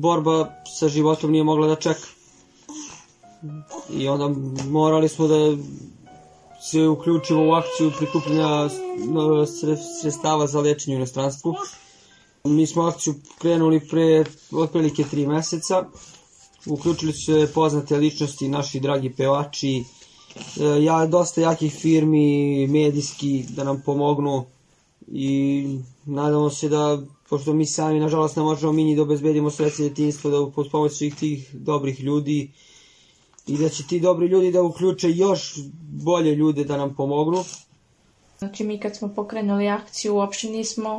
borba 0.00 0.48
sa 0.78 0.88
životom 0.88 1.30
nije 1.30 1.44
mogla 1.44 1.66
da 1.66 1.74
čeka. 1.76 2.06
I 3.90 4.08
onda 4.08 4.28
morali 4.68 5.08
smo 5.08 5.26
da 5.26 5.56
se 6.60 6.86
uključimo 6.88 7.48
u 7.48 7.52
akciju 7.52 7.92
prikupljanja 7.98 8.68
sredstava 10.00 10.46
za 10.46 10.60
lečenje 10.60 10.96
u 10.96 10.98
inostranstvu. 10.98 11.54
Mi 12.44 12.66
smo 12.66 12.82
akciju 12.82 13.14
krenuli 13.38 13.88
pre 13.88 14.24
otprilike 14.52 15.04
tri 15.04 15.26
meseca. 15.26 15.84
Uključili 16.66 17.12
su 17.12 17.24
se 17.24 17.52
poznate 17.54 17.96
ličnosti, 17.96 18.48
naši 18.48 18.80
dragi 18.80 19.12
pevači, 19.12 19.84
e, 20.60 20.82
ja, 20.82 21.06
dosta 21.06 21.40
jakih 21.40 21.74
firmi, 21.74 22.66
medijski, 22.66 23.44
da 23.48 23.64
nam 23.64 23.82
pomognu 23.84 24.44
i 25.08 25.64
nadamo 26.04 26.50
se 26.50 26.68
da, 26.68 27.02
pošto 27.30 27.52
mi 27.52 27.66
sami, 27.66 28.00
nažalost, 28.00 28.36
ne 28.36 28.42
možemo 28.42 28.72
mi 28.72 28.84
ni 28.84 28.96
da 28.96 29.02
obezbedimo 29.02 29.50
sreće 29.50 29.82
djetinjstva, 29.82 30.30
da 30.30 30.50
pod 30.54 30.68
pomoć 30.72 30.92
svih 30.92 31.14
tih 31.14 31.54
dobrih 31.54 32.00
ljudi 32.00 32.50
i 33.46 33.58
da 33.58 33.68
će 33.68 33.86
ti 33.86 34.00
dobri 34.00 34.26
ljudi 34.26 34.52
da 34.52 34.62
uključe 34.62 35.10
još 35.10 35.54
bolje 36.04 36.34
ljude 36.34 36.64
da 36.64 36.76
nam 36.76 36.94
pomognu. 36.94 37.44
Znači 38.38 38.64
mi 38.64 38.80
kad 38.80 38.96
smo 38.96 39.08
pokrenuli 39.08 39.68
akciju 39.68 40.14
uopšte 40.14 40.48
nismo 40.48 40.98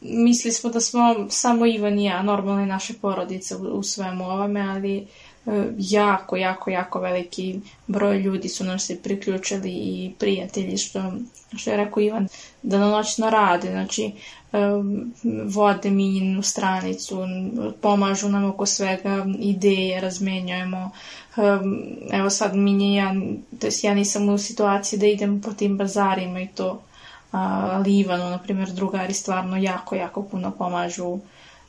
mislili 0.00 0.52
smo 0.52 0.70
da 0.70 0.80
smo 0.80 1.26
samo 1.30 1.66
Ivan 1.66 1.98
i 1.98 2.04
ja, 2.04 2.22
normalne 2.22 2.66
naše 2.66 2.94
porodice 2.94 3.56
u, 3.56 3.78
u 3.78 3.82
svemu 3.82 4.24
ovome, 4.24 4.60
ali 4.60 4.98
e, 4.98 5.06
jako, 5.78 6.36
jako, 6.36 6.70
jako 6.70 7.00
veliki 7.00 7.60
broj 7.86 8.18
ljudi 8.18 8.48
su 8.48 8.64
nam 8.64 8.78
se 8.78 9.02
priključili 9.02 9.70
i 9.70 10.12
prijatelji, 10.18 10.76
što, 10.78 11.12
što 11.56 11.70
je 11.70 11.76
rekao 11.76 12.00
Ivan, 12.00 12.28
da 12.62 12.78
na 12.78 12.90
noćno 12.90 13.30
rade, 13.30 13.70
znači 13.70 14.04
e, 14.04 14.58
vode 15.44 15.90
minjenu 15.90 16.42
stranicu, 16.42 17.18
pomažu 17.80 18.28
nam 18.28 18.44
oko 18.44 18.66
svega, 18.66 19.26
ideje 19.38 20.00
razmenjujemo, 20.00 20.90
e, 21.36 21.40
evo 22.12 22.30
sad 22.30 22.56
minje 22.56 22.96
ja, 22.96 23.14
to 23.60 23.66
jest 23.66 23.84
ja 23.84 23.94
nisam 23.94 24.28
u 24.28 24.38
situaciji 24.38 24.98
da 24.98 25.06
idem 25.06 25.40
po 25.40 25.52
tim 25.52 25.76
bazarima 25.76 26.40
i 26.40 26.48
to, 26.48 26.82
a, 27.32 27.82
Livanu, 27.86 28.30
na 28.30 28.38
primjer, 28.38 28.70
drugari 28.70 29.14
stvarno 29.14 29.56
jako, 29.56 29.94
jako 29.94 30.22
puno 30.22 30.50
pomažu 30.50 31.18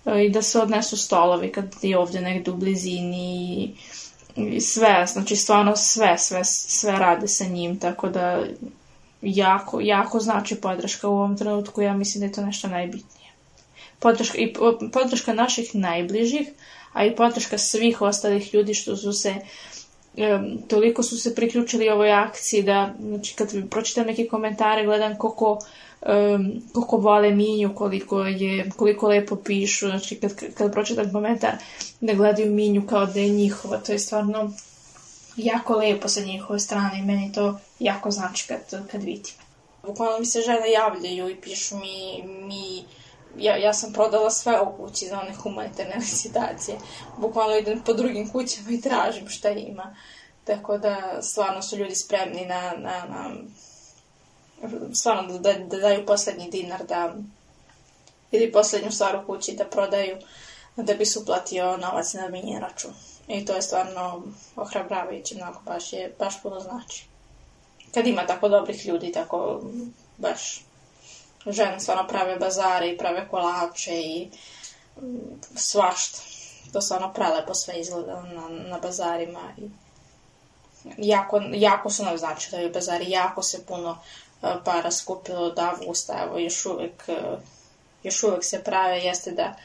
e, 0.06 0.26
i 0.26 0.30
da 0.30 0.42
se 0.42 0.60
odnesu 0.60 0.98
stolovi 0.98 1.52
kad 1.52 1.76
je 1.82 1.98
ovdje 1.98 2.22
negde 2.22 2.52
u 2.52 2.56
blizini 2.56 3.76
i, 4.36 4.62
sve, 4.62 5.06
znači 5.08 5.36
stvarno 5.36 5.76
sve, 5.76 6.18
sve, 6.18 6.44
sve 6.44 6.92
rade 6.92 7.28
sa 7.28 7.46
njim, 7.46 7.80
tako 7.80 8.10
da 8.10 8.44
jako, 9.22 9.82
jako 9.82 10.20
znači 10.20 10.56
podrška 10.56 11.08
u 11.08 11.14
ovom 11.14 11.38
trenutku, 11.38 11.82
ja 11.82 11.94
mislim 11.94 12.20
da 12.20 12.26
je 12.26 12.32
to 12.32 12.42
nešto 12.42 12.68
najbitnije. 12.68 13.32
Podrška, 14.00 14.38
i 14.38 14.54
podrška 14.94 15.34
naših 15.34 15.76
najbližih, 15.76 16.48
a 16.94 17.06
i 17.06 17.16
podrška 17.16 17.58
svih 17.58 18.02
ostalih 18.02 18.54
ljudi 18.54 18.74
što 18.74 18.98
su 18.98 19.14
se 19.14 19.36
toliko 20.68 21.04
su 21.04 21.18
se 21.18 21.36
priključili 21.36 21.90
ovoj 21.90 22.12
akciji 22.12 22.64
da, 22.64 22.94
znači 23.00 23.36
kad 23.36 23.70
pročitam 23.70 24.06
neke 24.06 24.28
komentare, 24.28 24.86
gledam 24.86 25.18
koliko 25.18 25.60
um, 26.02 26.62
koliko 26.74 26.98
vole 26.98 27.32
Minju, 27.32 27.76
koliko 27.76 28.22
je, 28.22 28.70
koliko 28.78 29.08
lepo 29.08 29.36
pišu, 29.36 29.88
znači 29.88 30.16
kad, 30.16 30.54
kad 30.54 30.72
pročitam 30.72 31.12
komentar 31.12 31.54
da 32.02 32.14
gledaju 32.14 32.52
Minju 32.52 32.88
kao 32.88 33.06
da 33.06 33.20
je 33.20 33.30
njihova, 33.30 33.78
to 33.78 33.92
je 33.92 34.00
stvarno 34.00 34.52
jako 35.36 35.76
lepo 35.76 36.08
sa 36.08 36.22
njihove 36.22 36.60
strane 36.60 37.00
i 37.00 37.06
meni 37.06 37.32
to 37.34 37.60
jako 37.80 38.12
znači 38.12 38.48
kad, 38.48 38.88
kad 38.92 39.04
vidim. 39.04 39.34
Bukvalno 39.84 40.20
mi 40.20 40.26
se 40.26 40.42
žene 40.42 40.72
javljaju 40.72 41.30
i 41.30 41.36
pišu 41.36 41.76
mi, 41.76 42.24
mi 42.24 42.84
ja, 43.38 43.58
ja 43.58 43.74
sam 43.74 43.94
prodala 43.94 44.30
sve 44.30 44.62
u 44.62 44.78
kući 44.78 45.08
za 45.08 45.20
one 45.20 45.36
humanitarne 45.36 45.96
licitacije. 46.00 46.78
Bukvalno 47.18 47.56
idem 47.56 47.82
po 47.86 47.94
drugim 47.94 48.32
kućama 48.32 48.72
i 48.72 48.82
tražim 48.82 49.30
šta 49.30 49.50
ima. 49.50 49.96
Tako 50.44 50.78
da 50.78 51.22
stvarno 51.22 51.62
su 51.62 51.78
ljudi 51.78 51.96
spremni 51.96 52.46
na, 52.46 52.74
na, 52.78 53.06
na 53.10 53.32
stvarno 54.94 55.40
da, 55.40 55.54
da, 55.54 55.60
da 55.60 55.78
daju 55.78 56.06
poslednji 56.06 56.50
dinar 56.50 56.86
da 56.86 57.14
ili 58.32 58.52
poslednju 58.52 58.92
stvar 58.92 59.16
u 59.16 59.26
kući 59.26 59.56
da 59.56 59.66
prodaju 59.66 60.18
da 60.76 60.94
bi 60.94 61.06
se 61.06 61.20
uplatio 61.20 61.78
novac 61.78 62.14
na 62.14 62.28
minjen 62.28 62.62
račun. 62.62 62.92
I 63.28 63.46
to 63.46 63.54
je 63.54 63.62
stvarno 63.62 64.24
ohrabravajuće, 64.56 65.36
mnogo 65.36 65.60
baš 65.66 65.94
je, 65.94 66.16
baš 66.20 66.42
puno 66.42 66.60
znači. 66.60 67.06
Kad 67.94 68.08
ima 68.08 68.26
tako 68.26 68.50
dobrih 68.50 68.86
ljudi, 68.86 69.12
tako 69.12 69.62
baš 70.18 70.66
žene 71.46 71.80
stvarno 71.80 72.08
prave 72.08 72.36
bazare 72.36 72.90
i 72.90 72.98
prave 72.98 73.28
kolače 73.30 74.02
i 74.02 74.30
mm, 75.02 75.42
svašta. 75.56 76.20
To 76.74 76.82
stvarno 76.82 77.14
prelepo 77.14 77.54
sve 77.54 77.80
izgleda 77.80 78.22
na, 78.22 78.50
na 78.50 78.80
bazarima 78.80 79.54
i 79.58 79.70
jako, 80.98 81.42
jako 81.54 81.90
su 81.90 82.04
nam 82.04 82.18
značili 82.18 82.70
bazari, 82.70 83.12
jako 83.12 83.44
se 83.44 83.66
puno 83.66 83.90
uh, 84.42 84.50
para 84.66 84.92
skupilo 84.92 85.42
od 85.42 85.60
avgusta, 85.60 86.24
evo 86.24 86.38
još 86.38 86.66
uvek, 86.66 87.04
uh, 87.08 87.40
još 88.04 88.24
uvek 88.24 88.44
se 88.44 88.64
prave, 88.64 89.00
jeste 89.00 89.32
da 89.32 89.56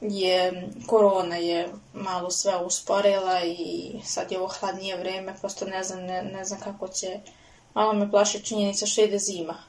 je 0.00 0.68
korona 0.86 1.36
je 1.36 1.68
malo 1.92 2.30
sve 2.30 2.56
usporila 2.56 3.44
i 3.44 3.92
sad 4.04 4.32
je 4.32 4.38
ovo 4.38 4.48
hladnije 4.48 4.96
vreme, 4.96 5.34
prosto 5.40 5.64
ne 5.64 5.84
znam, 5.84 6.02
ne, 6.02 6.22
ne 6.22 6.44
znam 6.44 6.60
kako 6.60 6.88
će, 6.88 7.20
malo 7.74 7.92
me 7.92 8.10
plaši 8.10 8.44
činjenica 8.44 8.86
što 8.86 9.02
ide 9.02 9.18
zima 9.18 9.62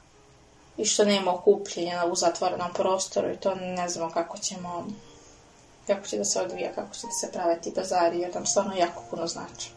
i 0.80 0.86
što 0.86 1.06
nema 1.06 1.34
okupljenja 1.34 2.06
u 2.06 2.16
zatvorenom 2.16 2.74
prostoru 2.74 3.32
i 3.32 3.38
to 3.38 3.56
ne 3.56 3.90
znamo 3.90 4.12
kako 4.12 4.38
ćemo 4.38 4.86
kako 5.88 6.08
će 6.08 6.18
da 6.18 6.26
se 6.26 6.42
odvija, 6.42 6.72
kako 6.76 6.96
će 6.96 7.08
da 7.08 7.12
se 7.12 7.32
prave 7.32 7.62
ti 7.62 7.74
bazari, 7.76 8.20
jer 8.20 8.36
nam 8.36 8.46
stvarno 8.46 8.74
jako 8.76 9.04
puno 9.10 9.28
znači. 9.28 9.72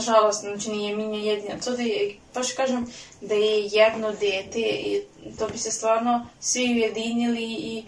Nažalost, 0.00 0.40
znači 0.40 0.70
nije 0.70 0.96
Minja 0.96 1.18
jedina. 1.18 1.60
To 1.64 1.70
da 1.70 1.82
je, 1.82 2.16
baš 2.34 2.52
kažem, 2.52 2.86
da 3.20 3.34
je 3.34 3.66
jedno 3.66 4.12
dete 4.12 4.60
i 4.60 5.02
to 5.38 5.48
bi 5.48 5.58
se 5.58 5.70
stvarno 5.70 6.26
svi 6.40 6.74
ujedinili 6.74 7.44
i 7.44 7.84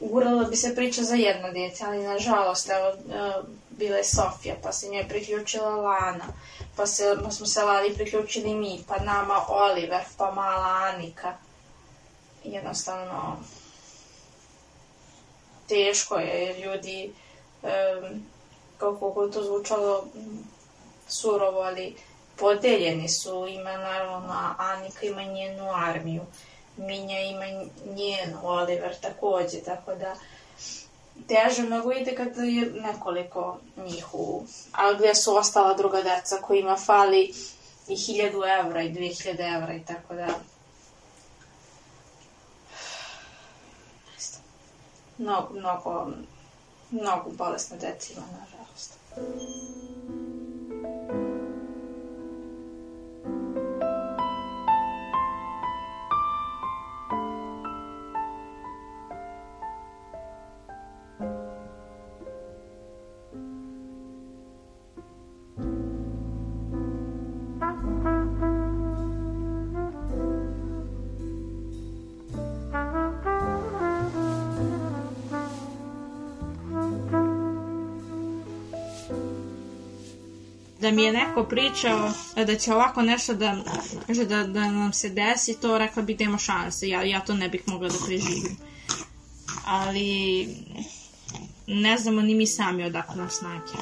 ugurala 0.00 0.44
bi 0.44 0.56
se 0.56 0.74
priča 0.74 1.02
za 1.02 1.14
jedno 1.14 1.52
dete, 1.52 1.84
ali 1.84 2.02
nažalost, 2.02 2.70
evo, 2.70 2.88
e, 2.88 3.42
bila 3.70 3.96
je 3.96 4.04
Sofija, 4.04 4.54
pa 4.62 4.72
se 4.72 4.88
njoj 4.88 5.08
priključila 5.08 5.76
Lana, 5.76 6.24
pa 6.76 6.86
se, 6.86 7.16
pa 7.24 7.30
smo 7.30 7.46
se 7.46 7.62
Lani 7.62 7.94
priključili 7.94 8.54
mi, 8.54 8.84
pa 8.88 9.04
nama 9.04 9.44
Oliver, 9.48 10.02
pa 10.16 10.30
mala 10.30 10.92
Anika. 10.94 11.34
Jednostavno, 12.44 13.36
teško 15.68 16.16
je, 16.16 16.42
jer 16.42 16.60
ljudi, 16.60 17.12
um, 17.62 18.26
kako 18.78 19.28
to 19.32 19.42
zvučalo, 19.42 20.04
surovo, 21.12 21.60
ali 21.60 21.96
podeljeni 22.36 23.08
su. 23.08 23.46
Ima 23.46 23.76
naravno, 23.76 24.54
Anika 24.58 25.06
ima 25.06 25.22
njenu 25.22 25.70
armiju, 25.74 26.22
Minja 26.76 27.20
ima 27.20 27.44
njenu, 27.84 28.38
Oliver 28.42 28.96
takođe, 29.00 29.60
tako 29.60 29.94
da 29.94 30.16
teže 31.28 31.62
mnogo 31.62 31.92
ide 31.92 32.14
kad 32.14 32.36
je 32.36 32.70
nekoliko 32.70 33.58
njih 33.76 34.14
u... 34.14 34.44
A 34.72 34.92
gde 34.92 35.14
su 35.14 35.36
ostala 35.36 35.74
druga 35.74 36.02
deca 36.02 36.36
kojima 36.36 36.76
fali 36.76 37.34
i 37.88 37.96
1000 37.96 38.60
evra 38.60 38.82
i 38.82 38.92
2000 38.92 39.56
evra 39.56 39.74
i 39.74 39.84
tako 39.84 40.14
da... 40.14 40.28
Mnogo, 45.18 45.54
mnogo, 45.54 46.10
mnogo 46.90 47.30
bolesne 47.30 47.76
deci 47.76 48.12
ima, 48.12 48.26
nažalost. 48.40 48.98
Da 80.82 80.90
mi 80.90 81.02
je 81.02 81.12
neko 81.12 81.44
pričao 81.44 82.12
da 82.46 82.56
će 82.56 82.74
ovako 82.74 83.02
nešto 83.02 83.34
da, 83.34 83.56
da, 84.28 84.44
da 84.44 84.70
nam 84.70 84.92
se 84.92 85.08
desi, 85.08 85.60
to 85.60 85.78
rekla 85.78 86.02
bi 86.02 86.14
da 86.14 86.24
ima 86.24 86.38
šanse. 86.38 86.88
Ja, 86.88 87.02
ja 87.02 87.20
to 87.20 87.34
ne 87.34 87.48
bih 87.48 87.62
mogla 87.66 87.88
da 87.88 87.94
preživim. 88.06 88.56
Ali 89.66 90.48
ne 91.66 91.98
znamo 91.98 92.22
ni 92.22 92.34
mi 92.34 92.46
sami 92.46 92.84
odakle 92.84 93.16
nam 93.16 93.30
snage. 93.30 93.72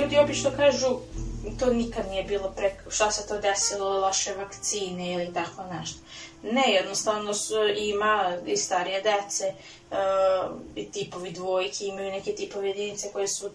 Ljudi 0.00 0.18
obično 0.18 0.50
kažu 0.56 0.86
to 1.58 1.66
nikad 1.66 2.08
nije 2.10 2.24
bilo 2.24 2.52
pre, 2.56 2.74
šta 2.88 3.10
se 3.10 3.28
to 3.28 3.38
desilo, 3.38 4.00
loše 4.00 4.34
vakcine 4.34 5.12
ili 5.12 5.34
tako 5.34 5.62
nešto. 5.62 5.98
Ne, 6.42 6.72
jednostavno 6.72 7.34
su, 7.34 7.54
ima 7.76 8.36
i 8.46 8.56
starije 8.56 9.02
dece 9.02 9.54
uh, 9.90 10.60
i 10.76 10.92
tipovi 10.92 11.30
dvojki, 11.30 11.86
imaju 11.86 12.10
neke 12.10 12.32
tipove 12.32 12.68
jedinice 12.68 13.12
koje 13.12 13.28
su 13.28 13.50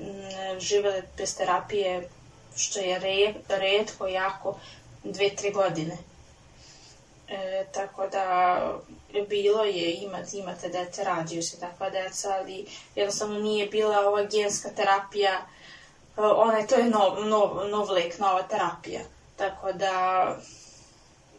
m, 0.00 0.60
živele 0.60 1.02
bez 1.16 1.36
terapije, 1.36 2.08
što 2.56 2.78
je 2.80 2.98
re, 2.98 3.34
redko 3.48 4.06
jako, 4.06 4.58
dve, 5.04 5.36
tri 5.36 5.50
godine. 5.50 5.96
E, 7.28 7.66
tako 7.72 8.06
da 8.06 8.78
bilo 9.28 9.64
je, 9.64 9.94
imate, 9.94 10.36
imate 10.36 10.68
dece, 10.68 11.04
rađaju 11.04 11.42
se 11.42 11.60
takva 11.60 11.90
deca, 11.90 12.36
ali 12.40 12.66
jednostavno 12.94 13.38
nije 13.38 13.66
bila 13.66 14.00
ova 14.08 14.24
genska 14.24 14.68
terapija 14.68 15.46
onaj, 16.16 16.66
to 16.66 16.74
je 16.74 16.90
nov, 16.90 17.26
nov, 17.26 17.68
nov 17.68 17.90
lek, 17.90 18.18
nova 18.18 18.42
terapija. 18.42 19.00
Tako 19.36 19.72
da, 19.72 20.36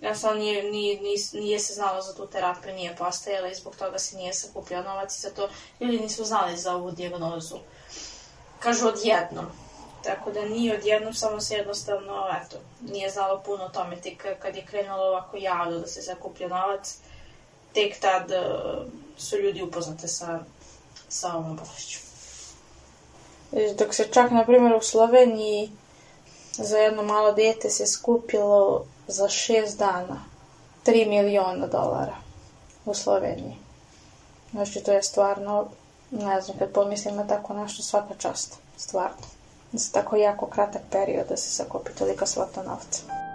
jednostavno 0.01 0.39
nije, 0.39 0.63
nije, 0.63 1.01
nije, 1.01 1.17
nije 1.33 1.59
se 1.59 1.73
znalo 1.73 2.01
za 2.01 2.15
tu 2.15 2.27
terapiju, 2.27 2.73
nije 2.73 2.95
postajala 2.95 3.47
i 3.47 3.55
zbog 3.55 3.75
toga 3.75 3.99
se 3.99 4.17
nije 4.17 4.33
sakupio 4.33 4.83
novac 4.83 5.17
i 5.17 5.21
zato 5.21 5.49
ljudi 5.79 5.99
nisu 5.99 6.25
znali 6.25 6.57
za 6.57 6.75
ovu 6.75 6.91
dijagnozu. 6.91 7.57
Kažu 8.59 8.87
odjednom. 8.87 9.45
Tako 10.03 10.31
da 10.31 10.45
nije 10.45 10.77
odjednom, 10.77 11.13
samo 11.13 11.41
se 11.41 11.55
jednostavno, 11.55 12.27
eto, 12.45 12.57
nije 12.81 13.09
znalo 13.09 13.41
puno 13.45 13.63
o 13.63 13.69
tome. 13.69 14.01
Tek 14.01 14.39
kad 14.39 14.55
je 14.55 14.65
krenulo 14.65 15.03
ovako 15.03 15.37
javno 15.37 15.79
da 15.79 15.87
se 15.87 16.01
sakuplja 16.01 16.47
novac, 16.47 16.97
tek 17.73 17.99
tad 17.99 18.31
uh, 18.31 18.87
su 19.17 19.37
ljudi 19.37 19.61
upoznate 19.61 20.07
sa, 20.07 20.39
sa 21.09 21.33
ovom 21.33 21.55
bolešću. 21.55 22.10
Dok 23.51 23.93
se 23.93 24.07
čak, 24.11 24.31
na 24.31 24.45
primjer, 24.45 24.75
u 24.75 24.81
Sloveniji 24.81 25.71
za 26.51 26.77
jedno 26.77 27.03
malo 27.03 27.31
dete 27.31 27.69
se 27.69 27.87
skupilo 27.87 28.85
za 29.07 29.29
šest 29.29 29.77
dana 29.77 30.25
3 30.85 31.09
miliona 31.09 31.67
dolara 31.67 32.15
u 32.85 32.93
Sloveniji. 32.93 33.55
Znači, 34.51 34.83
to 34.83 34.91
je 34.91 35.03
stvarno, 35.03 35.67
ne 36.11 36.41
znam, 36.41 36.57
kad 36.57 36.71
pomislim 36.71 37.15
na 37.15 37.27
tako 37.27 37.53
nešto, 37.53 37.83
svaka 37.83 38.13
čast, 38.17 38.57
stvarno. 38.77 39.27
Za 39.73 39.91
tako 39.91 40.15
jako 40.15 40.45
kratak 40.45 40.81
period 40.91 41.27
da 41.29 41.37
se 41.37 41.51
sakupi 41.51 41.91
tolika 41.91 42.25
svota 42.25 42.63
novca. 42.63 43.30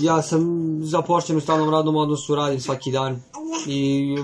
Ja 0.00 0.22
sam 0.22 0.42
zapošljen 0.82 1.38
u 1.38 1.40
stalnom 1.40 1.70
radnom 1.70 1.96
odnosu, 1.96 2.34
radim 2.34 2.60
svaki 2.60 2.92
dan. 2.92 3.22
I 3.66 4.16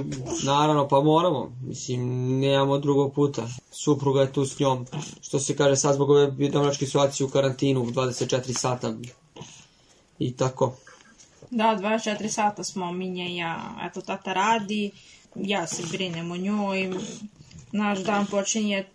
naravno 0.45 0.89
pa 0.89 1.01
moramo, 1.01 1.53
mislim 1.61 2.01
nemamo 2.41 2.79
drugog 2.79 3.15
puta, 3.15 3.49
supruga 3.71 4.21
je 4.21 4.33
tu 4.33 4.45
s 4.45 4.59
njom, 4.59 4.87
što 5.21 5.39
se 5.39 5.57
kaže 5.57 5.77
sad 5.77 5.95
zbog 5.95 6.11
ove 6.11 6.27
domačke 6.49 6.87
situacije 6.87 7.27
u 7.27 7.31
karantinu 7.31 7.85
24 7.85 8.59
sata. 8.59 8.95
I 10.19 10.37
tako. 10.37 10.73
Da, 11.51 11.79
24 11.81 12.29
sata 12.29 12.65
smo 12.65 12.93
minje 12.93 13.29
i 13.29 13.37
ja, 13.37 13.75
eto 13.91 14.01
tata 14.01 14.33
radi, 14.33 14.91
ja 15.35 15.67
se 15.67 15.83
brinem 15.91 16.31
o 16.31 16.37
njoj, 16.37 16.91
naš 17.73 17.99
dan 17.99 18.27
počinje 18.27 18.87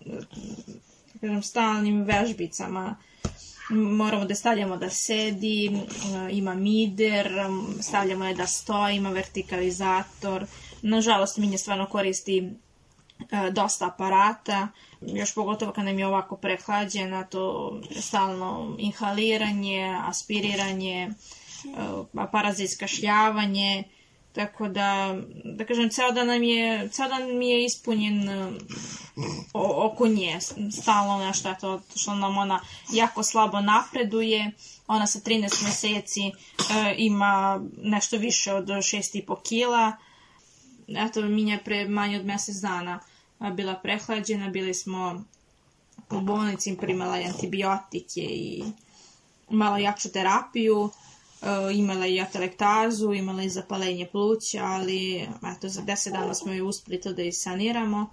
kažem, 1.21 1.43
stalnim 1.43 2.03
vežbicama, 2.03 2.95
moramo 3.71 4.25
da 4.25 4.35
stavljamo 4.35 4.77
da 4.77 4.89
sedi, 4.89 5.81
ima 6.31 6.53
mider, 6.55 7.31
stavljamo 7.81 8.25
je 8.25 8.33
da 8.33 8.47
stoji, 8.47 8.95
ima 8.95 9.09
vertikalizator. 9.09 10.45
Nažalost, 10.81 11.37
Minja 11.37 11.57
stvarno 11.57 11.85
koristi 11.85 12.51
dosta 13.51 13.85
aparata, 13.87 14.67
još 15.01 15.33
pogotovo 15.33 15.71
kad 15.71 15.85
nam 15.85 15.99
je 15.99 16.07
ovako 16.07 16.37
prehlađena, 16.37 17.23
to 17.23 17.73
stalno 17.99 18.75
inhaliranje, 18.79 19.97
aspiriranje, 20.05 21.09
aparat 22.13 22.55
za 22.55 22.63
iskašljavanje, 22.63 23.83
Tako 24.33 24.67
da, 24.67 25.15
da 25.43 25.65
kažem, 25.65 25.89
ceo 25.89 26.11
dan 26.11 26.27
nam 26.27 26.43
je, 26.43 26.89
ceo 26.89 27.07
dan 27.07 27.37
mi 27.37 27.49
je 27.49 27.65
ispunjen 27.65 28.29
o, 29.53 29.85
oko 29.85 30.07
nje, 30.07 30.39
stalno 30.81 31.25
nešto, 31.25 31.49
eto, 31.49 31.81
što 31.95 32.15
nam 32.15 32.37
ona 32.37 32.59
jako 32.93 33.23
slabo 33.23 33.61
napreduje, 33.61 34.51
ona 34.87 35.07
sa 35.07 35.19
13 35.19 35.63
meseci 35.63 36.21
e, 36.21 36.31
ima 36.97 37.61
nešto 37.81 38.17
više 38.17 38.53
od 38.53 38.65
6,5 38.65 39.35
kila, 39.43 39.91
eto, 40.87 41.21
Minja 41.21 41.53
je 41.53 41.63
pre 41.63 41.87
manje 41.87 42.19
od 42.19 42.25
mesec 42.25 42.55
dana 42.55 42.99
bila 43.49 43.75
prehlađena, 43.75 44.49
bili 44.49 44.73
smo 44.73 45.23
u 46.09 46.21
bolnici, 46.21 46.77
primala 46.77 47.17
je 47.17 47.27
antibiotike 47.27 48.21
i 48.21 48.63
malo 49.49 49.77
jaču 49.77 50.09
terapiju, 50.09 50.89
imala 51.73 52.05
je 52.05 52.21
atelektazu, 52.21 53.13
imala 53.13 53.41
je 53.41 53.49
zapalenje 53.49 54.07
pluća, 54.11 54.63
ali 54.63 55.27
eto, 55.55 55.69
za 55.69 55.81
10 55.81 56.11
dana 56.11 56.33
smo 56.33 56.53
joj 56.53 56.67
uspeli 56.67 57.01
to 57.01 57.13
da 57.13 57.21
je 57.21 57.33
saniramo. 57.33 58.09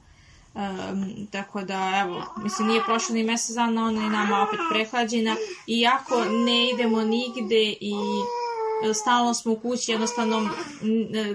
Um, 0.55 1.27
tako 1.33 1.63
da, 1.63 1.93
evo, 2.07 2.23
mislim, 2.43 2.69
nije 2.69 2.85
prošlo 2.85 3.15
ni 3.15 3.25
mesec 3.25 3.55
dana, 3.55 3.87
ona 3.87 4.05
je 4.05 4.11
nama 4.11 4.43
opet 4.49 4.61
prehlađena. 4.71 5.37
Iako 5.67 6.25
ne 6.25 6.71
idemo 6.71 7.05
nigde 7.05 7.75
i 7.81 7.95
stalno 8.95 9.35
smo 9.35 9.53
u 9.53 9.61
kući, 9.61 9.93
jednostavno 9.93 10.49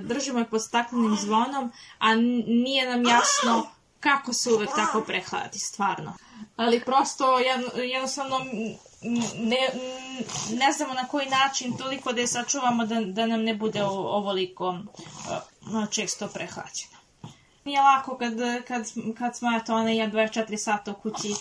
držimo 0.02 0.40
je 0.40 0.50
pod 0.50 0.64
staklenim 0.64 1.16
zvonom, 1.16 1.72
a 2.00 2.16
nije 2.46 2.90
nam 2.90 3.04
jasno 3.04 3.68
kako 4.00 4.34
se 4.34 4.54
uvek 4.54 4.70
tako 4.76 5.02
prehladi, 5.02 5.60
stvarno. 5.60 6.14
Ali 6.56 6.82
prosto, 6.86 7.40
jednostavno, 7.76 8.40
ne, 9.38 9.58
ne 10.58 10.72
znamo 10.72 10.94
na 10.94 11.08
koji 11.08 11.30
način 11.30 11.78
toliko 11.78 12.14
da 12.14 12.22
je 12.22 12.28
sačuvamo 12.28 12.86
da, 12.86 13.02
da 13.02 13.26
nam 13.26 13.44
ne 13.44 13.56
bude 13.56 13.84
ovoliko 13.84 14.78
često 15.92 16.28
prehlađena. 16.28 16.98
Nije 17.66 17.82
lako 17.82 18.18
kad, 18.18 18.34
kad, 18.68 18.86
kad 19.18 19.38
smo, 19.38 19.58
eto, 19.58 19.76
ona 19.76 19.92
ja 19.92 20.12
24 20.12 20.58
sata 20.58 20.92
u 20.92 20.96
kući, 20.96 21.34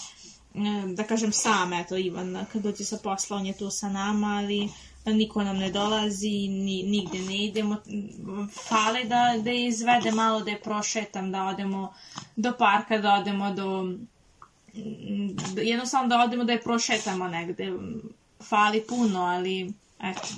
da 0.94 1.04
kažem 1.04 1.32
sam, 1.32 1.72
eto, 1.72 1.96
Ivan, 1.96 2.46
kad 2.52 2.62
dođe 2.62 2.84
sa 2.84 2.98
posla, 3.02 3.36
on 3.36 3.46
je 3.46 3.58
tu 3.58 3.70
sa 3.70 3.88
nama, 3.88 4.26
ali 4.26 4.68
niko 5.04 5.42
nam 5.42 5.58
ne 5.58 5.70
dolazi, 5.70 6.48
ni, 6.48 6.82
nigde 6.82 7.18
ne 7.18 7.44
idemo. 7.44 7.76
Fale 8.68 9.04
da, 9.04 9.34
da 9.44 9.50
izvede 9.50 10.10
malo, 10.10 10.40
da 10.40 10.50
je 10.50 10.60
prošetam, 10.60 11.32
da 11.32 11.44
odemo 11.44 11.94
do 12.36 12.52
parka, 12.58 12.98
da 12.98 13.14
odemo 13.14 13.54
do 13.54 13.84
jednostavno 15.56 16.08
da 16.08 16.22
odemo 16.22 16.44
da 16.44 16.52
je 16.52 16.62
prošetamo 16.62 17.28
negde. 17.28 17.72
Fali 18.48 18.80
puno, 18.88 19.20
ali 19.20 19.72
eto, 20.02 20.28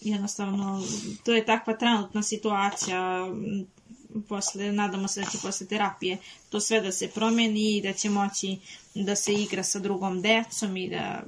jednostavno 0.00 0.82
to 1.24 1.32
je 1.32 1.44
takva 1.44 1.76
trenutna 1.76 2.22
situacija 2.22 3.28
posle, 4.28 4.72
nadamo 4.72 5.08
se 5.08 5.20
da 5.20 5.30
će 5.30 5.38
posle 5.42 5.66
terapije 5.66 6.18
to 6.50 6.60
sve 6.60 6.80
da 6.80 6.92
se 6.92 7.08
promeni 7.08 7.76
i 7.76 7.82
da 7.82 7.92
će 7.92 8.10
moći 8.10 8.56
da 8.94 9.16
se 9.16 9.32
igra 9.34 9.62
sa 9.62 9.78
drugom 9.78 10.22
decom 10.22 10.76
i 10.76 10.88
da 10.88 11.22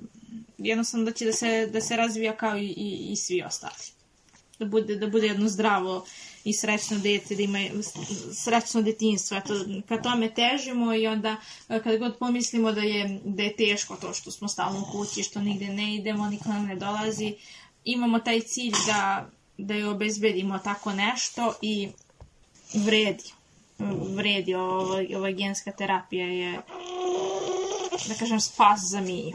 jednostavno 0.59 1.05
da 1.07 1.13
će 1.13 1.25
da 1.25 1.33
se, 1.33 1.67
da 1.67 1.81
se 1.81 1.97
razvija 1.97 2.37
kao 2.37 2.59
i, 2.59 2.67
i, 2.67 3.09
i 3.13 3.17
svi 3.17 3.43
ostali. 3.43 3.94
Da 4.59 4.65
bude, 4.67 4.97
da 4.97 5.07
bude 5.07 5.27
jedno 5.27 5.49
zdravo 5.49 6.05
i 6.45 6.53
srećno 6.53 6.99
dete, 6.99 7.35
da 7.35 7.43
ima 7.43 7.59
srećno 8.33 8.83
detinstvo. 8.83 9.37
Eto, 9.37 9.55
ka 9.89 10.03
tome 10.03 10.31
težimo 10.35 10.95
i 10.95 11.07
onda 11.07 11.37
e, 11.69 11.83
kad 11.83 11.99
god 11.99 12.19
pomislimo 12.19 12.73
da 12.73 12.81
je, 12.81 13.21
da 13.25 13.43
je 13.43 13.57
teško 13.57 13.97
to 13.97 14.15
što 14.15 14.31
smo 14.31 14.49
stalno 14.49 14.81
u 14.81 14.93
kući, 14.93 15.23
što 15.23 15.41
nigde 15.41 15.67
ne 15.69 15.95
idemo, 15.95 16.27
niko 16.27 16.49
nam 16.49 16.67
ne 16.67 16.77
dolazi, 16.77 17.35
imamo 17.85 18.19
taj 18.19 18.41
cilj 18.41 18.75
da, 18.87 19.31
da 19.59 19.75
je 19.75 19.89
obezbedimo 19.89 20.59
tako 20.59 20.93
nešto 20.93 21.55
i 21.63 21.89
vredi. 22.75 23.33
Vredi, 24.17 24.55
ova, 24.55 25.03
ova 25.17 25.31
genska 25.31 25.73
terapija 25.73 26.27
je 26.27 26.61
da 28.09 28.15
kažem, 28.15 28.41
spas 28.41 28.81
za 28.81 29.01
mi. 29.01 29.33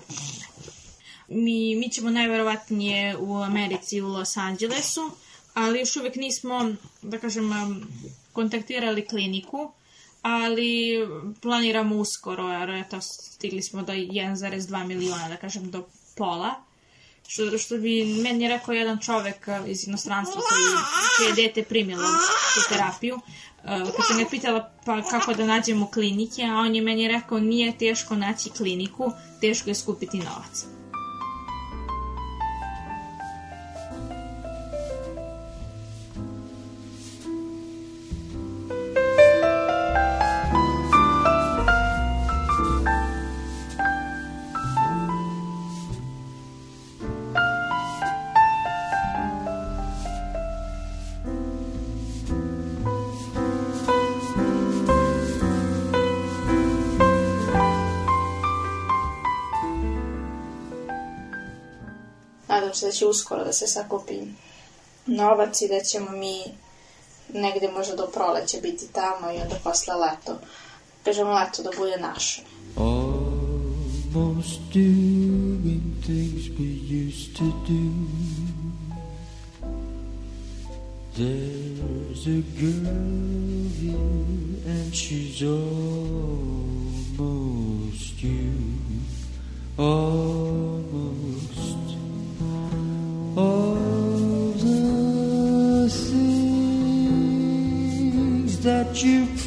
Mi, 1.30 1.76
mi 1.76 1.89
ćemo 1.89 2.10
najverovatnije 2.10 3.18
u 3.18 3.38
Americi 3.38 4.02
u 4.02 4.08
Los 4.08 4.38
Angelesu, 4.38 5.12
ali 5.54 5.80
još 5.80 5.96
uvek 5.96 6.15
nismo, 6.15 6.72
da 7.02 7.18
kažem, 7.18 7.50
kontaktirali 8.34 9.08
kliniku, 9.08 9.72
ali 10.22 10.98
planiramo 11.42 11.96
uskoro, 11.96 12.50
jer 12.50 12.70
eto, 12.70 13.02
stigli 13.02 13.62
smo 13.62 13.82
do 13.82 13.94
1,2 13.94 14.88
miliona, 14.88 15.30
da 15.30 15.38
kažem, 15.38 15.72
do 15.72 15.88
pola. 16.18 16.54
Što, 17.28 17.58
što 17.58 17.78
bi 17.78 18.06
meni 18.06 18.48
rekao 18.48 18.74
jedan 18.74 19.00
čovek 19.00 19.48
iz 19.68 19.88
inostranstva 19.88 20.42
koji, 20.42 20.63
čije 21.18 21.48
dete 21.48 21.63
primilo 21.63 22.08
tu 22.54 22.70
terapiju, 22.70 23.20
kad 23.63 24.08
sam 24.08 24.18
ga 24.18 24.30
pitala 24.30 24.72
pa 24.86 25.02
kako 25.02 25.34
da 25.34 25.46
nađemo 25.46 25.88
klinike, 25.88 26.44
a 26.44 26.56
on 26.56 26.76
je 26.76 26.82
meni 26.82 27.08
rekao 27.08 27.39
nije 27.39 27.78
teško 27.78 28.15
naći 28.15 28.50
kliniku, 28.50 29.12
teško 29.42 29.70
je 29.70 29.76
skupiti 29.76 30.18
novac. 30.18 30.79
Će 62.99 63.05
uskoro 63.05 63.43
da 63.43 63.53
se 63.53 63.67
sakupi 63.67 64.19
novac 65.05 65.62
i 65.62 65.67
da 65.67 65.79
ćemo 65.79 66.12
mi 66.12 66.43
negde 67.33 67.71
možda 67.71 67.95
do 67.95 68.07
proleća 68.07 68.57
biti 68.62 68.88
tamo 68.88 69.31
i 69.31 69.41
onda 69.41 69.55
posle 69.63 69.95
leto, 69.95 70.39
kažemo 71.03 71.33
leto 71.33 71.63
da 71.63 71.69
bude 71.77 71.97
naše. 71.97 72.41
Almost 74.15 74.59
doing 74.73 75.81
things 76.03 76.43
we 76.57 76.69
used 77.07 77.38
to 77.38 77.43
do. 77.67 77.81
There's 81.17 82.27
a 82.27 82.41
girl 82.59 83.69
here 83.79 84.09
and 84.73 84.93
she's 84.93 85.41
almost 85.41 86.19
you 88.23 88.79
Almost 89.79 91.48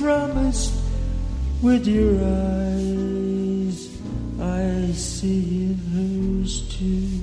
promised 0.03 0.75
with 1.63 1.87
your 1.87 2.15
eyes, 2.19 3.77
I 4.41 4.93
see 4.93 5.71
in 5.71 5.79
hers 5.95 6.53
too. 6.75 7.23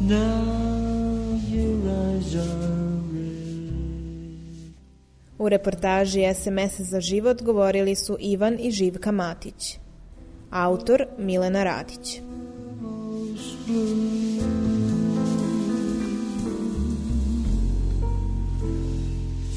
Now 0.00 1.40
your 1.48 1.76
eyes 1.88 2.34
are 2.36 2.96
U 5.38 5.48
reportaži 5.48 6.20
SMS 6.34 6.80
za 6.80 7.00
život 7.00 7.42
govorili 7.42 7.94
su 7.94 8.16
Ivan 8.20 8.56
i 8.60 8.70
Živka 8.70 9.12
Matić. 9.12 9.78
Autor 10.50 11.06
Milena 11.18 11.64
Radić. 11.64 12.20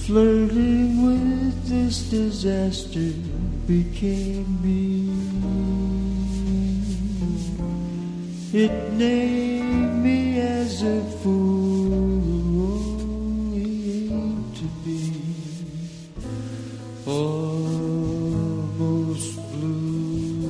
Flirting 0.10 1.06
with 1.06 1.70
this 1.70 2.10
disaster 2.10 3.14
became 3.68 4.50
me. 4.60 5.06
It 8.52 8.74
named 8.94 10.02
me 10.04 10.40
as 10.40 10.82
a 10.82 11.04
fool 11.22 11.94
only 13.14 14.10
to 14.58 14.64
be 14.84 15.14
almost 17.06 18.10
blue. 19.52 20.50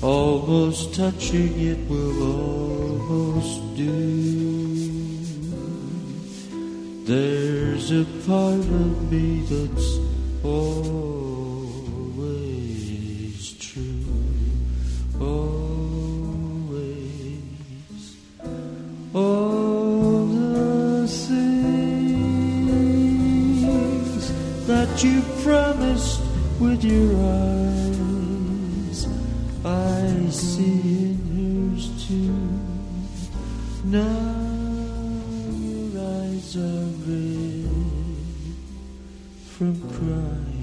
Almost 0.00 0.94
touching 0.94 1.60
it 1.60 1.86
will 1.90 2.22
almost 2.22 3.76
do. 3.76 4.33
There's 7.06 7.90
a 7.90 8.04
part 8.26 8.60
of 8.60 9.12
me 9.12 9.42
that's 9.42 9.98
always 10.42 10.72
true, 13.58 14.06
always. 15.20 15.42
All 19.12 20.24
the 20.28 21.06
things 21.06 21.52
that 24.66 25.04
you 25.04 25.20
promised 25.42 26.22
with 26.58 26.82
your 26.82 27.14
eyes, 27.20 27.53
from 37.04 37.68
crying. 39.90 40.53